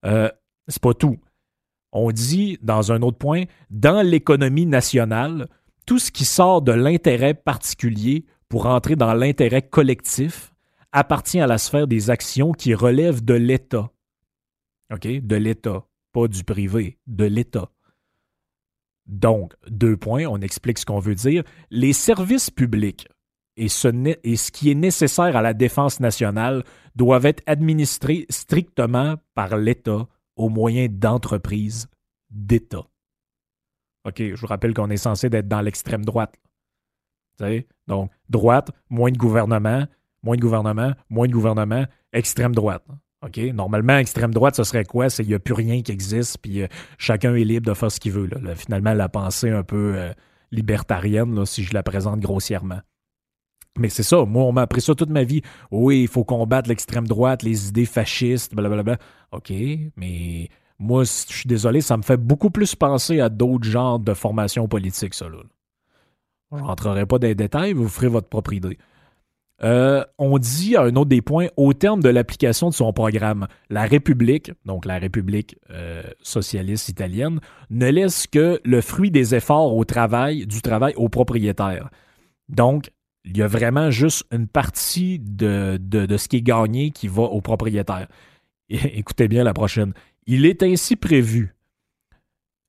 [0.04, 0.30] Euh,
[0.66, 1.18] c'est pas tout.
[1.92, 5.48] On dit, dans un autre point, dans l'économie nationale,
[5.87, 10.54] tout ce qui sort de l'intérêt particulier pour entrer dans l'intérêt collectif
[10.90, 13.90] appartient à la sphère des actions qui relèvent de l'État.
[14.92, 15.06] OK?
[15.06, 17.70] De l'État, pas du privé, de l'État.
[19.08, 21.42] Donc, deux points, on explique ce qu'on veut dire.
[21.70, 23.08] Les services publics
[23.56, 26.62] et ce, qui est nécessaire à la défense nationale
[26.94, 31.88] doivent être administrés strictement par l'État au moyen d'entreprises
[32.30, 32.86] d'État.
[34.04, 36.36] OK, je vous rappelle qu'on est censé être dans l'extrême droite.
[37.86, 39.86] Donc, droite, moins de gouvernement,
[40.22, 42.84] moins de gouvernement, moins de gouvernement, extrême droite.
[43.24, 43.38] OK?
[43.52, 45.11] Normalement, extrême droite, ce serait quoi?
[45.11, 46.66] C'est qu'il n'y a plus rien qui existe, puis euh,
[46.98, 48.28] chacun est libre de faire ce qu'il veut.
[48.57, 50.12] finalement, la pensée un peu euh,
[50.52, 52.81] libertarienne, si je la présente grossièrement.
[53.78, 55.42] Mais c'est ça, moi, on m'a appris ça toute ma vie.
[55.70, 58.96] Oui, il faut combattre l'extrême droite, les idées fascistes, blablabla.
[59.33, 59.52] OK,
[59.96, 64.14] mais moi, je suis désolé, ça me fait beaucoup plus penser à d'autres genres de
[64.14, 65.28] formations politiques, ça.
[65.28, 65.38] Là.
[66.52, 68.78] Je rentrerai pas dans les détails, vous ferez votre propre idée.
[69.64, 73.84] Euh, on dit un autre des points, au terme de l'application de son programme, la
[73.84, 77.40] République, donc la République euh, socialiste italienne,
[77.70, 81.90] ne laisse que le fruit des efforts au travail, du travail aux propriétaires.
[82.48, 82.90] Donc,
[83.24, 87.22] il y a vraiment juste une partie de, de ce qui est gagné qui va
[87.22, 88.08] aux propriétaires.
[88.68, 89.92] écoutez bien la prochaine.
[90.26, 91.54] Il est ainsi prévu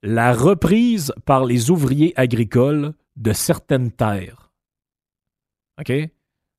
[0.02, 4.52] la reprise par les ouvriers agricoles de certaines terres.
[5.80, 5.91] OK?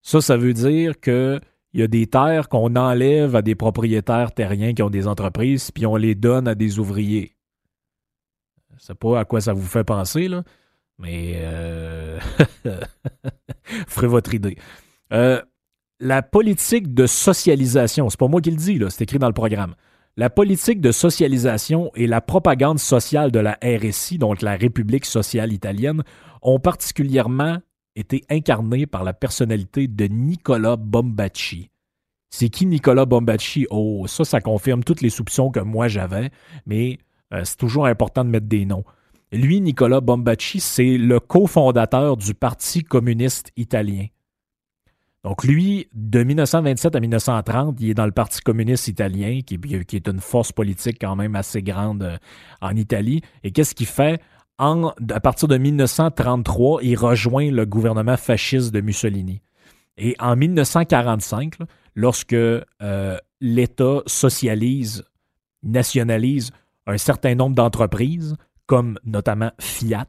[0.02, 1.40] Ça, ça veut dire qu'il
[1.74, 5.86] y a des terres qu'on enlève à des propriétaires terriens qui ont des entreprises, puis
[5.86, 7.36] on les donne à des ouvriers.
[8.76, 10.42] Je sais pas à quoi ça vous fait penser, là,
[10.98, 12.18] mais euh...
[13.88, 14.56] ferez votre idée.
[15.12, 15.40] Euh,
[15.98, 19.74] la politique de socialisation, c'est pas moi qui le dis, c'est écrit dans le programme.
[20.16, 25.52] La politique de socialisation et la propagande sociale de la RSI, donc la République sociale
[25.52, 26.02] italienne,
[26.42, 27.58] ont particulièrement
[28.00, 31.70] été incarné par la personnalité de Nicolas Bombacci.
[32.30, 33.66] C'est qui Nicolas Bombacci?
[33.70, 36.30] Oh, ça, ça confirme tous les soupçons que moi j'avais,
[36.66, 36.98] mais
[37.32, 38.84] euh, c'est toujours important de mettre des noms.
[39.32, 44.06] Lui, Nicolas Bombacci, c'est le cofondateur du Parti communiste italien.
[45.22, 49.96] Donc lui, de 1927 à 1930, il est dans le Parti communiste italien, qui, qui
[49.96, 52.16] est une force politique quand même assez grande euh,
[52.60, 53.20] en Italie.
[53.44, 54.20] Et qu'est-ce qu'il fait?
[54.60, 59.40] À partir de 1933, il rejoint le gouvernement fasciste de Mussolini.
[59.96, 61.56] Et en 1945,
[61.94, 65.04] lorsque euh, l'État socialise,
[65.62, 66.50] nationalise
[66.86, 70.08] un certain nombre d'entreprises, comme notamment Fiat,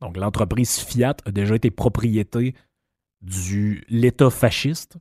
[0.00, 2.54] donc l'entreprise Fiat a déjà été propriété
[3.22, 4.98] de l'État fasciste,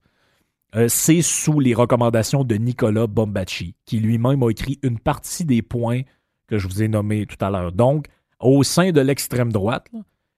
[0.75, 5.61] euh, c'est sous les recommandations de Nicolas Bombacci, qui lui-même a écrit une partie des
[5.61, 6.01] points
[6.47, 7.71] que je vous ai nommés tout à l'heure.
[7.71, 8.07] Donc,
[8.39, 9.89] au sein de l'extrême droite,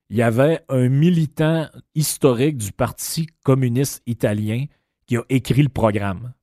[0.09, 4.65] il y avait un militant historique du Parti communiste italien
[5.07, 6.33] qui a écrit le programme.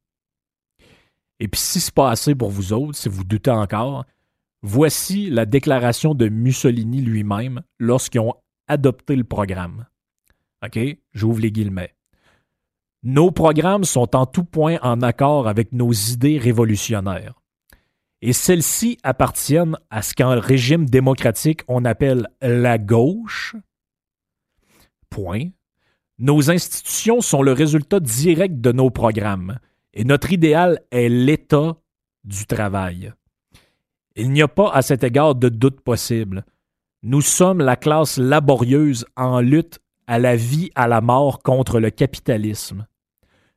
[1.39, 4.05] Et puis, si c'est pas assez pour vous autres, si vous doutez encore,
[4.63, 8.35] voici la déclaration de Mussolini lui-même lorsqu'ils ont
[8.69, 9.87] adopté le programme.
[10.65, 10.79] OK?
[11.13, 11.95] J'ouvre les guillemets.
[13.03, 17.42] Nos programmes sont en tout point en accord avec nos idées révolutionnaires
[18.23, 23.57] et celles-ci appartiennent à ce qu'en régime démocratique on appelle la gauche.
[25.11, 25.51] Point.
[26.19, 29.59] Nos institutions sont le résultat direct de nos programmes
[29.93, 31.77] et notre idéal est l'état
[32.25, 33.13] du travail.
[34.15, 36.45] Il n'y a pas à cet égard de doute possible.
[37.03, 41.91] Nous sommes la classe laborieuse en lutte à la vie, à la mort contre le
[41.91, 42.87] capitalisme.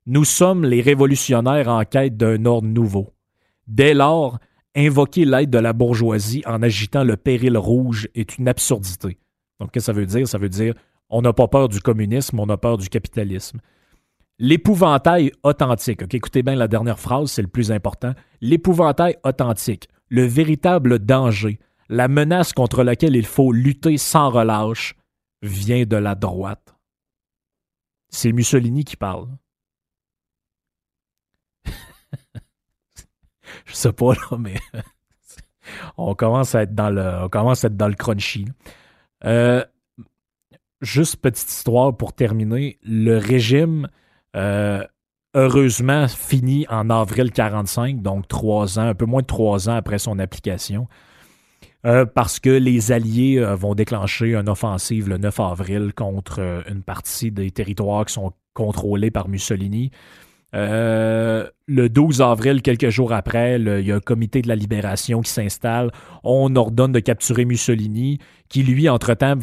[0.07, 3.13] Nous sommes les révolutionnaires en quête d'un ordre nouveau.
[3.67, 4.39] Dès lors,
[4.75, 9.17] invoquer l'aide de la bourgeoisie en agitant le péril rouge est une absurdité.
[9.59, 10.27] Donc, qu'est-ce que ça veut dire?
[10.27, 10.73] Ça veut dire
[11.09, 13.59] on n'a pas peur du communisme, on a peur du capitalisme.
[14.39, 16.01] L'épouvantail authentique.
[16.13, 18.13] écoutez bien la dernière phrase, c'est le plus important.
[18.41, 24.95] L'épouvantail authentique, le véritable danger, la menace contre laquelle il faut lutter sans relâche,
[25.41, 26.75] vient de la droite.
[28.09, 29.27] C'est Mussolini qui parle.
[33.65, 34.55] Je sais pas, là, mais
[35.97, 38.45] on commence à être dans le, on commence à être dans le crunchy.
[39.25, 39.63] Euh,
[40.81, 42.77] juste petite histoire pour terminer.
[42.83, 43.87] Le régime,
[44.35, 44.83] euh,
[45.33, 49.97] heureusement, finit en avril 45, donc trois ans, un peu moins de trois ans après
[49.99, 50.87] son application.
[51.85, 57.31] Euh, parce que les Alliés vont déclencher une offensive le 9 avril contre une partie
[57.31, 59.91] des territoires qui sont contrôlés par Mussolini.
[60.55, 65.29] Le 12 avril, quelques jours après, il y a un comité de la libération qui
[65.29, 65.91] s'installe.
[66.23, 69.39] On ordonne de capturer Mussolini, qui lui, entre-temps,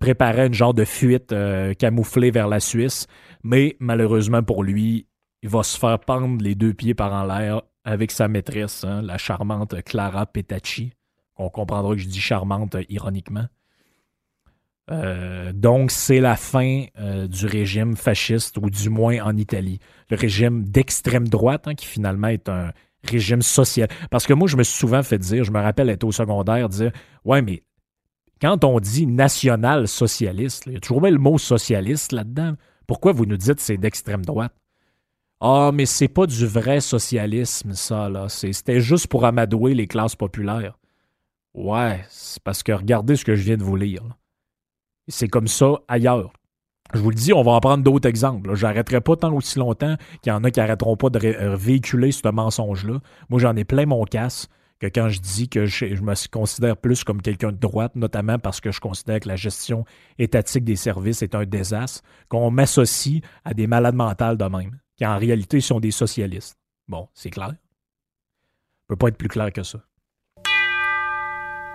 [0.00, 1.34] préparait une genre de fuite
[1.78, 3.06] camouflée vers la Suisse.
[3.42, 5.06] Mais malheureusement pour lui,
[5.42, 9.02] il va se faire pendre les deux pieds par en l'air avec sa maîtresse, hein,
[9.02, 10.92] la charmante Clara Petacci.
[11.36, 13.44] On comprendra que je dis charmante ironiquement.
[14.90, 19.78] Euh, donc, c'est la fin euh, du régime fasciste, ou du moins en Italie.
[20.10, 23.88] Le régime d'extrême droite, hein, qui finalement est un régime social.
[24.10, 26.68] Parce que moi, je me suis souvent fait dire, je me rappelle être au secondaire,
[26.68, 26.92] dire
[27.24, 27.62] Ouais, mais
[28.40, 32.54] quand on dit national-socialiste, il y a toujours le mot socialiste là-dedans.
[32.86, 34.52] Pourquoi vous nous dites c'est d'extrême droite?
[35.40, 38.28] Ah, mais c'est pas du vrai socialisme, ça, là.
[38.28, 40.78] C'était juste pour amadouer les classes populaires.
[41.54, 44.02] Ouais, c'est parce que regardez ce que je viens de vous lire.
[45.08, 46.32] C'est comme ça ailleurs.
[46.92, 48.54] Je vous le dis, on va en prendre d'autres exemples.
[48.54, 52.12] J'arrêterai pas tant aussi longtemps qu'il y en a qui n'arrêteront pas de euh, véhiculer
[52.12, 53.00] ce mensonge-là.
[53.30, 54.48] Moi, j'en ai plein mon casse
[54.80, 58.60] que quand je dis que je, me considère plus comme quelqu'un de droite, notamment parce
[58.60, 59.84] que je considère que la gestion
[60.18, 65.06] étatique des services est un désastre, qu'on m'associe à des malades mentales de même, qui
[65.06, 66.58] en réalité sont des socialistes.
[66.86, 67.50] Bon, c'est clair.
[67.50, 67.54] ne
[68.88, 69.78] peut pas être plus clair que ça.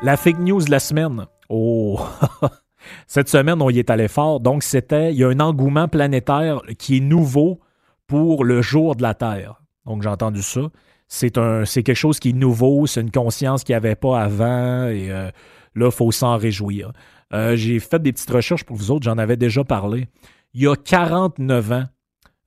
[0.01, 1.25] La fake news de la semaine.
[1.49, 1.99] Oh!
[3.07, 4.39] Cette semaine, on y est allé fort.
[4.39, 7.59] Donc, c'était, il y a un engouement planétaire qui est nouveau
[8.07, 9.61] pour le jour de la Terre.
[9.85, 10.61] Donc, j'ai entendu ça
[11.09, 11.31] c'est
[11.83, 15.31] quelque chose qui est nouveau, c'est une conscience qu'il n'y avait pas avant et euh,
[15.75, 16.91] là, il faut s'en réjouir.
[17.33, 20.07] Euh, j'ai fait des petites recherches pour vous autres, j'en avais déjà parlé.
[20.53, 21.85] Il y a 49 ans,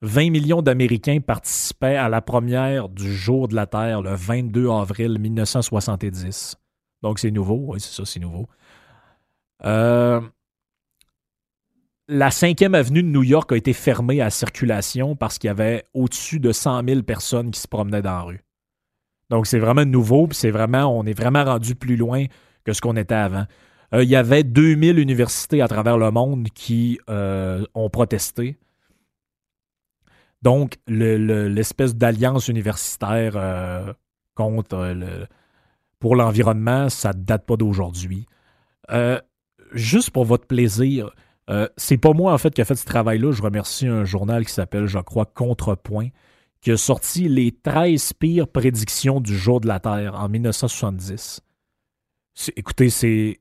[0.01, 5.19] 20 millions d'Américains participaient à la première du jour de la Terre le 22 avril
[5.19, 6.57] 1970.
[7.01, 8.47] Donc c'est nouveau, oui, c'est ça, c'est nouveau.
[9.65, 10.21] Euh,
[12.07, 15.85] la 5e avenue de New York a été fermée à circulation parce qu'il y avait
[15.93, 18.43] au-dessus de 100 000 personnes qui se promenaient dans la rue.
[19.29, 22.25] Donc, c'est vraiment nouveau, puis c'est vraiment, on est vraiment rendu plus loin
[22.65, 23.45] que ce qu'on était avant.
[23.93, 28.57] Euh, il y avait 2000 universités à travers le monde qui euh, ont protesté.
[30.41, 33.95] Donc, l'espèce d'alliance universitaire
[34.35, 34.93] contre
[35.99, 38.25] pour l'environnement, ça ne date pas d'aujourd'hui.
[39.73, 41.11] Juste pour votre plaisir,
[41.77, 43.31] c'est pas moi en fait qui a fait ce travail-là.
[43.31, 46.09] Je remercie un journal qui s'appelle, je crois, Contrepoint,
[46.61, 51.41] qui a sorti les 13 pires prédictions du jour de la Terre en 1970.
[52.55, 53.39] Écoutez, c'est.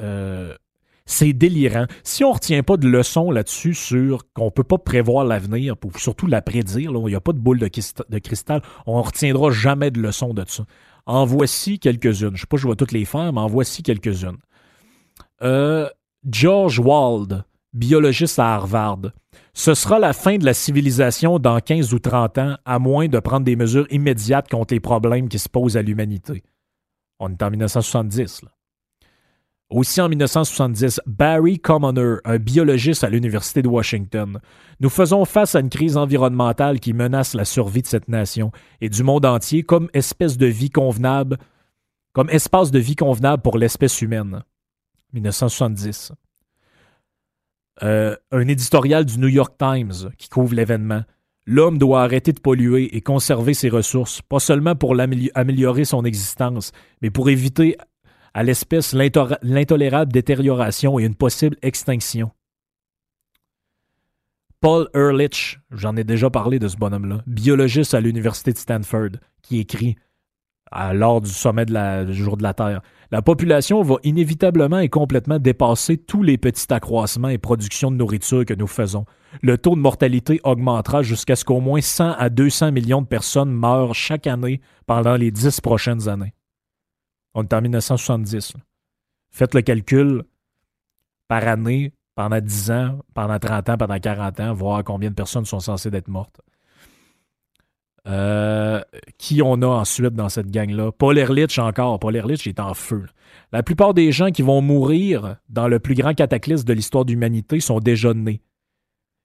[0.00, 0.54] Euh,
[1.06, 1.84] c'est délirant.
[2.02, 5.76] Si on ne retient pas de leçons là-dessus sur qu'on ne peut pas prévoir l'avenir,
[5.76, 7.68] pour surtout la prédire, il n'y a pas de boule de,
[8.18, 10.64] cristal, on ne retiendra jamais de leçons de ça.
[11.04, 12.28] En voici quelques-unes.
[12.28, 14.38] Je ne sais pas si je vais toutes les faire, mais en voici quelques-unes.
[15.42, 15.88] Euh,
[16.28, 19.12] George Wald, biologiste à Harvard,
[19.52, 23.18] ce sera la fin de la civilisation dans 15 ou 30 ans, à moins de
[23.18, 26.42] prendre des mesures immédiates contre les problèmes qui se posent à l'humanité.
[27.20, 28.42] On est en 1970.
[29.70, 34.38] Aussi en 1970, Barry Commoner, un biologiste à l'Université de Washington.
[34.78, 38.88] Nous faisons face à une crise environnementale qui menace la survie de cette nation et
[38.88, 41.38] du monde entier comme espèce de vie convenable,
[42.12, 44.42] comme espace de vie convenable pour l'espèce humaine.
[45.14, 46.12] 1970.
[47.82, 51.02] Euh, un éditorial du New York Times qui couvre l'événement.
[51.46, 54.94] L'homme doit arrêter de polluer et conserver ses ressources, pas seulement pour
[55.34, 57.76] améliorer son existence, mais pour éviter
[58.32, 62.30] à l'espèce l'intolérable détérioration et une possible extinction.
[64.60, 69.10] Paul Ehrlich, j'en ai déjà parlé de ce bonhomme-là, biologiste à l'université de Stanford,
[69.42, 69.96] qui écrit
[70.92, 72.80] lors du sommet du jour de la Terre.
[73.10, 78.44] La population va inévitablement et complètement dépasser tous les petits accroissements et productions de nourriture
[78.44, 79.04] que nous faisons.
[79.42, 83.52] Le taux de mortalité augmentera jusqu'à ce qu'au moins 100 à 200 millions de personnes
[83.52, 86.34] meurent chaque année pendant les dix prochaines années.
[87.34, 88.54] On est en 1970.
[89.30, 90.24] Faites le calcul
[91.28, 95.44] par année, pendant 10 ans, pendant 30 ans, pendant 40 ans, voir combien de personnes
[95.44, 96.40] sont censées être mortes.
[98.06, 98.82] Euh,
[99.16, 100.92] qui on a ensuite dans cette gang-là?
[100.92, 101.98] Paul Ehrlich encore.
[101.98, 103.06] Paul Ehrlich est en feu.
[103.52, 107.12] La plupart des gens qui vont mourir dans le plus grand cataclysme de l'histoire de
[107.12, 108.42] l'humanité sont déjà nés.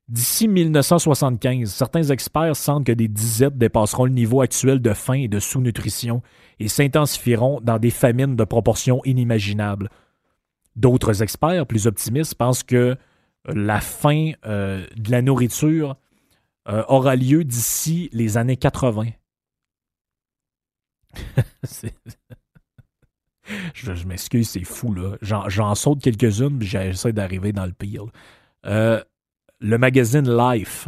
[0.08, 5.28] D'ici 1975, certains experts sentent que des disettes dépasseront le niveau actuel de faim et
[5.28, 6.24] de sous-nutrition
[6.60, 9.90] et s'intensifieront dans des famines de proportions inimaginables.
[10.76, 12.96] D'autres experts, plus optimistes, pensent que
[13.46, 15.96] la fin euh, de la nourriture
[16.70, 19.08] euh, aura lieu d'ici les années 80.
[23.74, 25.18] je, m'excuse, c'est fou, là.
[25.22, 28.06] J'en saute quelques-unes, puis j'essaie d'arriver dans le pire.
[28.66, 29.04] Euh,
[29.60, 30.88] le magazine Life,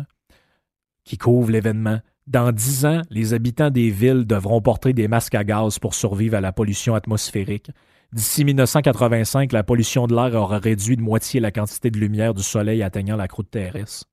[1.03, 5.43] qui couvre l'événement, dans dix ans, les habitants des villes devront porter des masques à
[5.43, 7.71] gaz pour survivre à la pollution atmosphérique.
[8.13, 12.43] D'ici 1985, la pollution de l'air aura réduit de moitié la quantité de lumière du
[12.43, 14.05] soleil atteignant la croûte terrestre.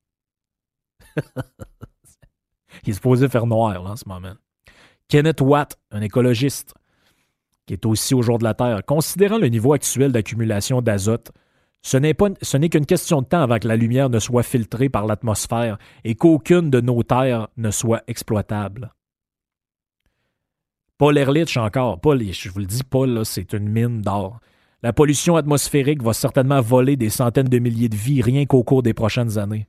[2.85, 4.35] Il est supposé faire noir là, en ce moment.
[5.09, 6.75] Kenneth Watt, un écologiste,
[7.67, 11.33] qui est aussi au jour de la Terre, considérant le niveau actuel d'accumulation d'azote,
[11.83, 15.79] ce n'est, qu'une question de temps avant que la lumière ne soit filtrée par l'atmosphère
[16.05, 18.93] et qu'aucune de nos terres ne soit exploitable.
[20.99, 22.01] Paul Ehrlich encore.
[22.01, 24.41] Paul, je vous le dis, Paul, c'est une mine d'or.
[24.83, 28.83] La pollution atmosphérique va certainement voler des centaines de milliers de vies rien qu'au cours
[28.83, 29.69] des prochaines années.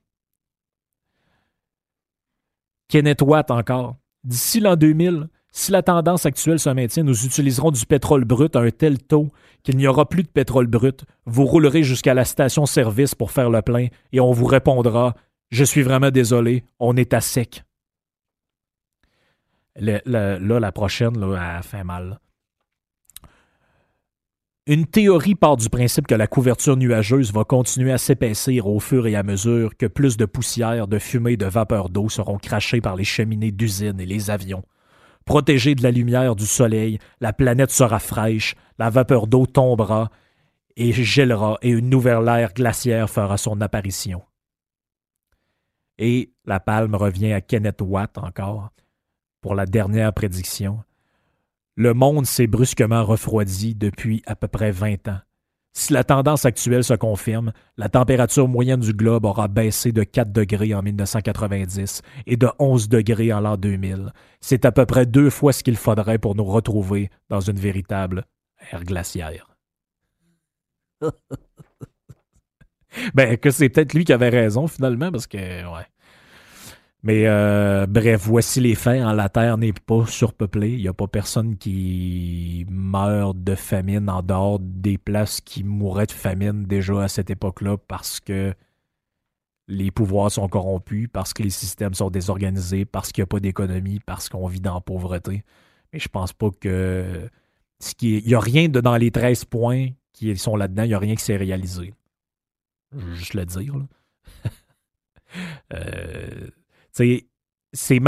[2.89, 3.95] Kenneth Watt encore.
[4.23, 8.59] D'ici l'an 2000, si la tendance actuelle se maintient, nous utiliserons du pétrole brut à
[8.59, 9.29] un tel taux
[9.63, 11.05] qu'il n'y aura plus de pétrole brut.
[11.25, 15.15] Vous roulerez jusqu'à la station-service pour faire le plein et on vous répondra
[15.51, 17.63] Je suis vraiment désolé, on est à sec.
[19.75, 22.19] là, la prochaine, là, elle fait mal.
[24.69, 29.07] Une théorie part du principe que la couverture nuageuse va continuer à s'épaissir au fur
[29.07, 32.95] et à mesure que plus de poussière, de fumée de vapeur d'eau seront crachées par
[32.95, 34.63] les cheminées d'usines et les avions.
[35.25, 40.11] Protégée de la lumière du soleil, la planète sera fraîche, la vapeur d'eau tombera
[40.75, 44.21] et gèlera et une nouvelle ère glaciaire fera son apparition.
[45.97, 48.69] Et la palme revient à Kenneth Watt encore
[49.41, 50.83] pour la dernière prédiction.
[51.79, 55.19] Le monde s'est brusquement refroidi depuis à peu près 20 ans.
[55.71, 60.29] Si la tendance actuelle se confirme, la température moyenne du globe aura baissé de 4
[60.33, 64.11] degrés en 1990 et de 11 degrés en l'an 2000.
[64.41, 68.25] C'est à peu près deux fois ce qu'il faudrait pour nous retrouver dans une véritable
[68.73, 69.55] ère glaciaire.
[73.13, 75.85] ben, que c'est peut-être lui qui avait raison finalement, parce que, ouais.
[77.01, 79.01] Mais euh, bref, voici les faits.
[79.01, 79.13] Hein.
[79.13, 80.73] La Terre n'est pas surpeuplée.
[80.73, 86.07] Il n'y a pas personne qui meurt de famine en dehors des places qui mourraient
[86.07, 88.53] de famine déjà à cette époque-là parce que
[89.69, 93.39] les pouvoirs sont corrompus, parce que les systèmes sont désorganisés, parce qu'il n'y a pas
[93.39, 95.43] d'économie, parce qu'on vit dans la pauvreté.
[95.93, 97.29] Mais je pense pas que.
[97.79, 100.89] Ce qui Il n'y a rien de dans les 13 points qui sont là-dedans, il
[100.89, 101.93] n'y a rien qui s'est réalisé.
[102.91, 103.73] Je veux juste le dire.
[105.71, 106.49] Euh,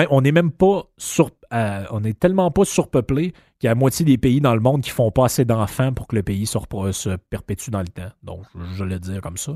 [0.09, 3.75] on n'est même pas sur, euh, on est tellement pas surpeuplé qu'il y a la
[3.75, 6.45] moitié des pays dans le monde qui font pas assez d'enfants pour que le pays
[6.45, 8.11] se, perpétue dans le temps.
[8.23, 9.53] Donc, je le dire comme ça.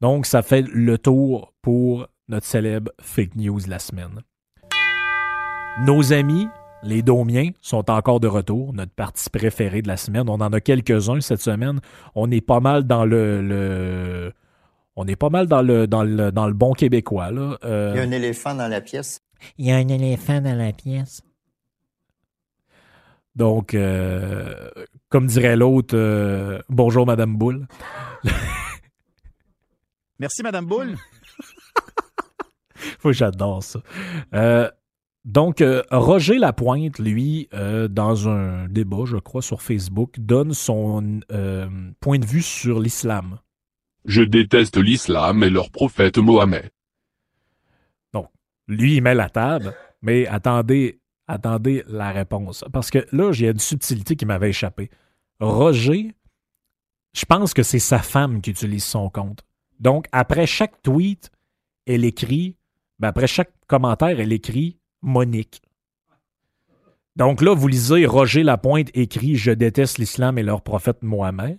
[0.00, 4.22] Donc, ça fait le tour pour notre célèbre fake news de la semaine.
[5.86, 6.46] Nos amis,
[6.82, 10.28] les Domiens, sont encore de retour, notre partie préférée de la semaine.
[10.28, 11.80] On en a quelques-uns cette semaine.
[12.14, 14.32] On est pas mal dans le
[14.96, 17.30] on est pas mal dans le, dans le, dans le bon québécois.
[17.30, 17.58] Là.
[17.64, 19.22] Euh, Il y a un éléphant dans la pièce.
[19.58, 21.22] Il y a un éléphant dans la pièce.
[23.36, 24.68] Donc, euh,
[25.08, 27.66] comme dirait l'autre, euh, bonjour Madame Boule.
[30.18, 30.96] Merci Madame Boule.
[32.98, 33.80] Faut que j'adore ça.
[35.24, 41.20] donc, Roger Lapointe, lui, dans un débat, je crois, sur Facebook, donne son
[42.00, 43.38] point de vue sur l'islam.
[44.04, 46.70] Je déteste l'islam et leur prophète Mohammed.
[48.12, 48.28] Donc,
[48.66, 52.64] lui, il met la table, mais attendez, attendez la réponse.
[52.72, 54.90] Parce que là, j'ai une subtilité qui m'avait échappé.
[55.38, 56.14] Roger,
[57.12, 59.44] je pense que c'est sa femme qui utilise son compte.
[59.78, 61.30] Donc, après chaque tweet,
[61.86, 62.56] elle écrit,
[62.98, 65.62] ben après chaque commentaire, elle écrit Monique.
[67.16, 71.58] Donc là, vous lisez Roger Lapointe écrit Je déteste l'islam et leur prophète Mohamed,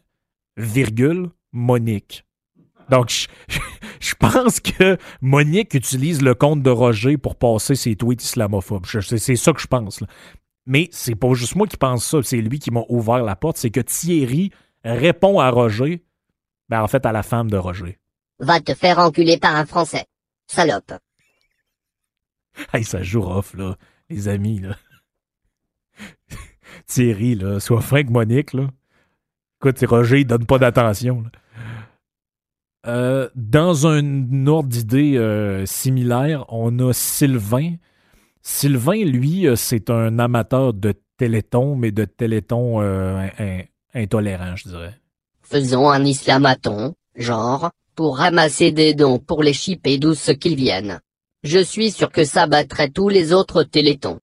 [0.57, 2.25] virgule, Monique.
[2.91, 3.27] Donc, je,
[3.99, 8.85] je pense que Monique utilise le compte de Roger pour passer ses tweets islamophobes.
[8.85, 10.01] C'est c'est ça que je pense.
[10.01, 10.07] là.
[10.67, 13.57] Mais c'est pas juste moi qui pense ça, c'est lui qui m'a ouvert la porte.
[13.57, 14.51] C'est que Thierry
[14.83, 16.03] répond à Roger,
[16.69, 17.97] ben en fait à la femme de Roger.
[18.39, 20.05] Va te faire enculer par un Français.
[20.47, 20.93] Salope.
[22.73, 23.77] Hey, ça joue rough, là,
[24.09, 24.75] les amis, là.
[26.85, 28.67] Thierry, là, soit que Monique, là.
[29.61, 31.29] Écoute, Roger, il donne pas d'attention, là.
[32.87, 37.75] Euh, dans un ordre d'idée euh, similaire, on a Sylvain.
[38.41, 43.61] Sylvain, lui, euh, c'est un amateur de téléthon, mais de téléthon euh, in-
[43.93, 44.99] intolérant, je dirais.
[45.43, 50.99] Faisons un islamaton, genre, pour ramasser des dons pour les chipper d'où ce qu'ils viennent.
[51.43, 54.19] Je suis sûr que ça battrait tous les autres télétons.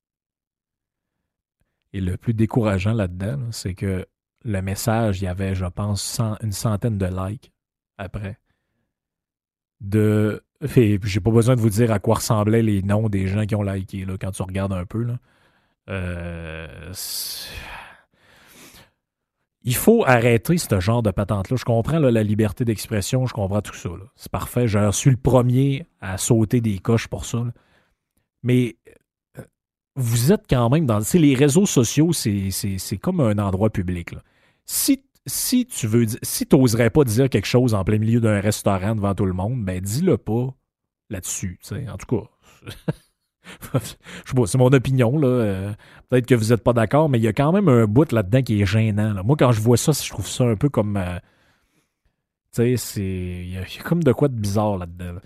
[1.92, 4.06] Et le plus décourageant là-dedans, là, c'est que
[4.44, 7.52] le message, il y avait, je pense, cent- une centaine de likes
[7.98, 8.38] après.
[9.80, 10.42] De.
[10.74, 13.62] J'ai pas besoin de vous dire à quoi ressemblaient les noms des gens qui ont
[13.62, 15.06] liké, là, quand tu regardes un peu.
[15.88, 16.92] Euh,
[19.62, 21.56] il faut arrêter ce genre de patente-là.
[21.56, 23.90] Je comprends la liberté d'expression, je comprends tout ça.
[24.16, 24.66] C'est parfait.
[24.66, 27.44] Je suis le premier à sauter des coches pour ça.
[28.42, 28.76] Mais
[29.38, 29.42] euh,
[29.96, 31.00] vous êtes quand même dans.
[31.14, 34.14] Les réseaux sociaux, c'est, comme un endroit public.
[35.28, 36.06] Si tu veux.
[36.22, 39.32] Si tu n'oserais pas dire quelque chose en plein milieu d'un restaurant devant tout le
[39.32, 40.54] monde, ben dis-le pas
[41.10, 41.58] là-dessus.
[41.88, 42.72] En tout cas.
[43.72, 45.28] Je sais pas, c'est mon opinion, là.
[45.28, 45.72] Euh,
[46.08, 48.42] peut-être que vous n'êtes pas d'accord, mais il y a quand même un bout là-dedans
[48.42, 49.22] qui est gênant.
[49.24, 50.96] Moi, quand je vois ça, je trouve ça un peu comme.
[50.96, 51.18] euh,
[52.52, 53.02] tu sais, c'est.
[53.02, 55.14] Il y, a comme de quoi de bizarre là-dedans.
[55.14, 55.20] là.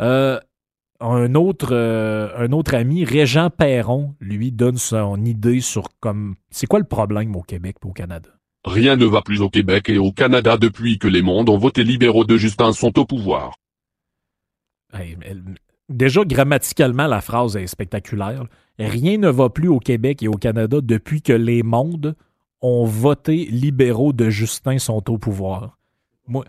[0.00, 0.40] Euh,
[1.00, 6.36] un autre, euh, un autre ami, Régent Perron, lui, donne son idée sur comme.
[6.50, 8.30] C'est quoi le problème au Québec et au Canada?
[8.66, 11.84] Rien ne va plus au Québec et au Canada depuis que les mondes ont voté
[11.84, 13.54] libéraux de Justin sont au pouvoir.
[15.88, 18.44] Déjà, grammaticalement, la phrase est spectaculaire.
[18.78, 22.16] Rien ne va plus au Québec et au Canada depuis que les mondes
[22.60, 25.78] ont voté libéraux de Justin sont au pouvoir.
[26.26, 26.44] Moi,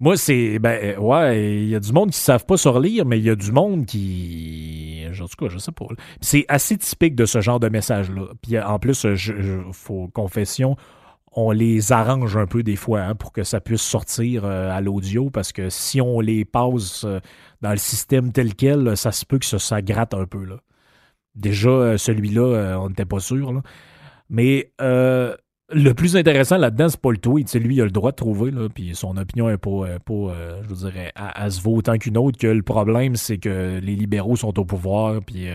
[0.00, 0.58] moi c'est.
[0.58, 3.30] Ben, ouais, il y a du monde qui ne savent pas surlire, mais il y
[3.30, 5.04] a du monde qui.
[5.08, 5.86] En tout cas, je sais pas.
[6.20, 8.24] C'est assez typique de ce genre de message-là.
[8.42, 10.76] Puis en plus, je, je- faut confession,
[11.36, 14.80] on les arrange un peu des fois hein, pour que ça puisse sortir euh, à
[14.80, 17.20] l'audio parce que si on les passe euh,
[17.60, 20.46] dans le système tel quel, ça se peut que ça, gratte un peu.
[21.34, 23.62] Déjà, euh, celui-là, on n'était pas sûr.
[24.30, 28.50] Mais le plus intéressant là-dedans, c'est pas le lui, il a le droit de trouver,
[28.74, 32.46] puis son opinion est pas, je vous dirais, à, se vaut autant qu'une autre, que
[32.46, 35.48] le problème, c'est que les libéraux sont au pouvoir, puis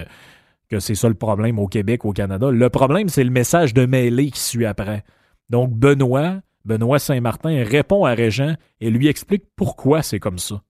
[0.69, 2.51] que c'est ça le problème au Québec, au Canada.
[2.51, 5.03] Le problème, c'est le message de mêlée qui suit après.
[5.51, 10.61] Donc, Benoît, Benoît Saint-Martin répond à Régent et lui explique pourquoi c'est comme ça.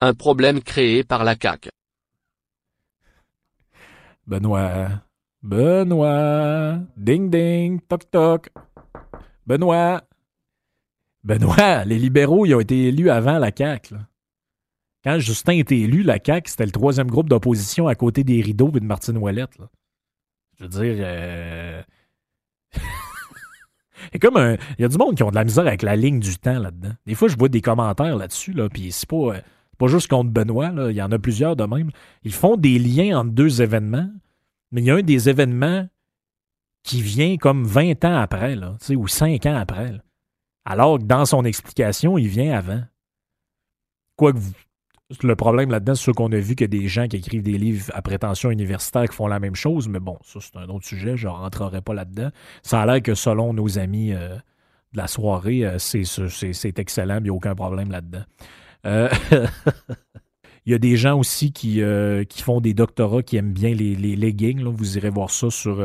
[0.00, 1.70] Un problème créé par la CAQ.
[4.26, 4.88] Benoît.
[5.42, 6.80] Benoît.
[6.96, 7.80] Ding ding.
[7.88, 8.48] Toc toc.
[9.46, 10.02] Benoît.
[11.22, 13.94] Benoît, les libéraux, ils ont été élus avant la CAQ.
[13.94, 14.00] là.
[15.04, 18.72] Quand Justin était élu, la CAQ, c'était le troisième groupe d'opposition à côté des rideaux
[18.74, 19.56] et de Martine Ouellette.
[19.58, 19.68] là.
[20.58, 20.96] Je veux dire.
[21.06, 21.82] euh,
[24.14, 24.56] Un.
[24.78, 26.58] Il y a du monde qui ont de la misère avec la ligne du temps
[26.58, 26.92] là-dedans.
[27.06, 30.72] Des fois, je vois des commentaires là-dessus, là, puis c'est pas, euh, juste contre Benoît,
[30.90, 31.90] il y en a plusieurs de même.
[32.24, 34.10] Ils font des liens entre deux événements,
[34.72, 35.88] mais il y a un des événements
[36.82, 38.56] qui vient comme 20 ans après,
[38.90, 39.92] ou 5 ans après.
[40.64, 42.82] Alors que dans son explication, il vient avant.
[44.16, 44.52] Quoique vous-
[45.22, 48.02] le problème là-dedans, c'est qu'on a vu que des gens qui écrivent des livres à
[48.02, 51.28] prétention universitaire qui font la même chose, mais bon, ça c'est un autre sujet, je
[51.28, 52.30] ne rentrerai pas là-dedans.
[52.62, 54.34] Ça a l'air que selon nos amis euh,
[54.92, 58.24] de la soirée, euh, c'est, excellent, il n'y a aucun problème là-dedans.
[58.86, 59.08] Euh,
[60.64, 61.80] Il y a des gens aussi qui,
[62.42, 64.64] font des doctorats qui aiment bien les, leggings.
[64.64, 65.80] Vous irez voir ça sur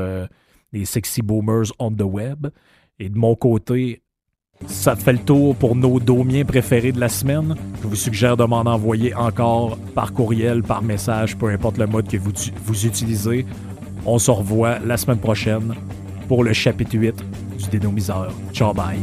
[0.74, 2.48] les Sexy Boomers on the web.
[2.98, 4.01] Et de mon côté,
[4.68, 7.56] ça fait le tour pour nos domiens préférés de la semaine.
[7.82, 12.08] Je vous suggère de m'en envoyer encore par courriel, par message, peu importe le mode
[12.08, 12.32] que vous,
[12.66, 13.46] vous utilisez.
[14.06, 15.74] On se revoit la semaine prochaine
[16.28, 17.16] pour le chapitre 8
[17.58, 18.32] du dénomiseur.
[18.54, 19.00] Ciao, bye.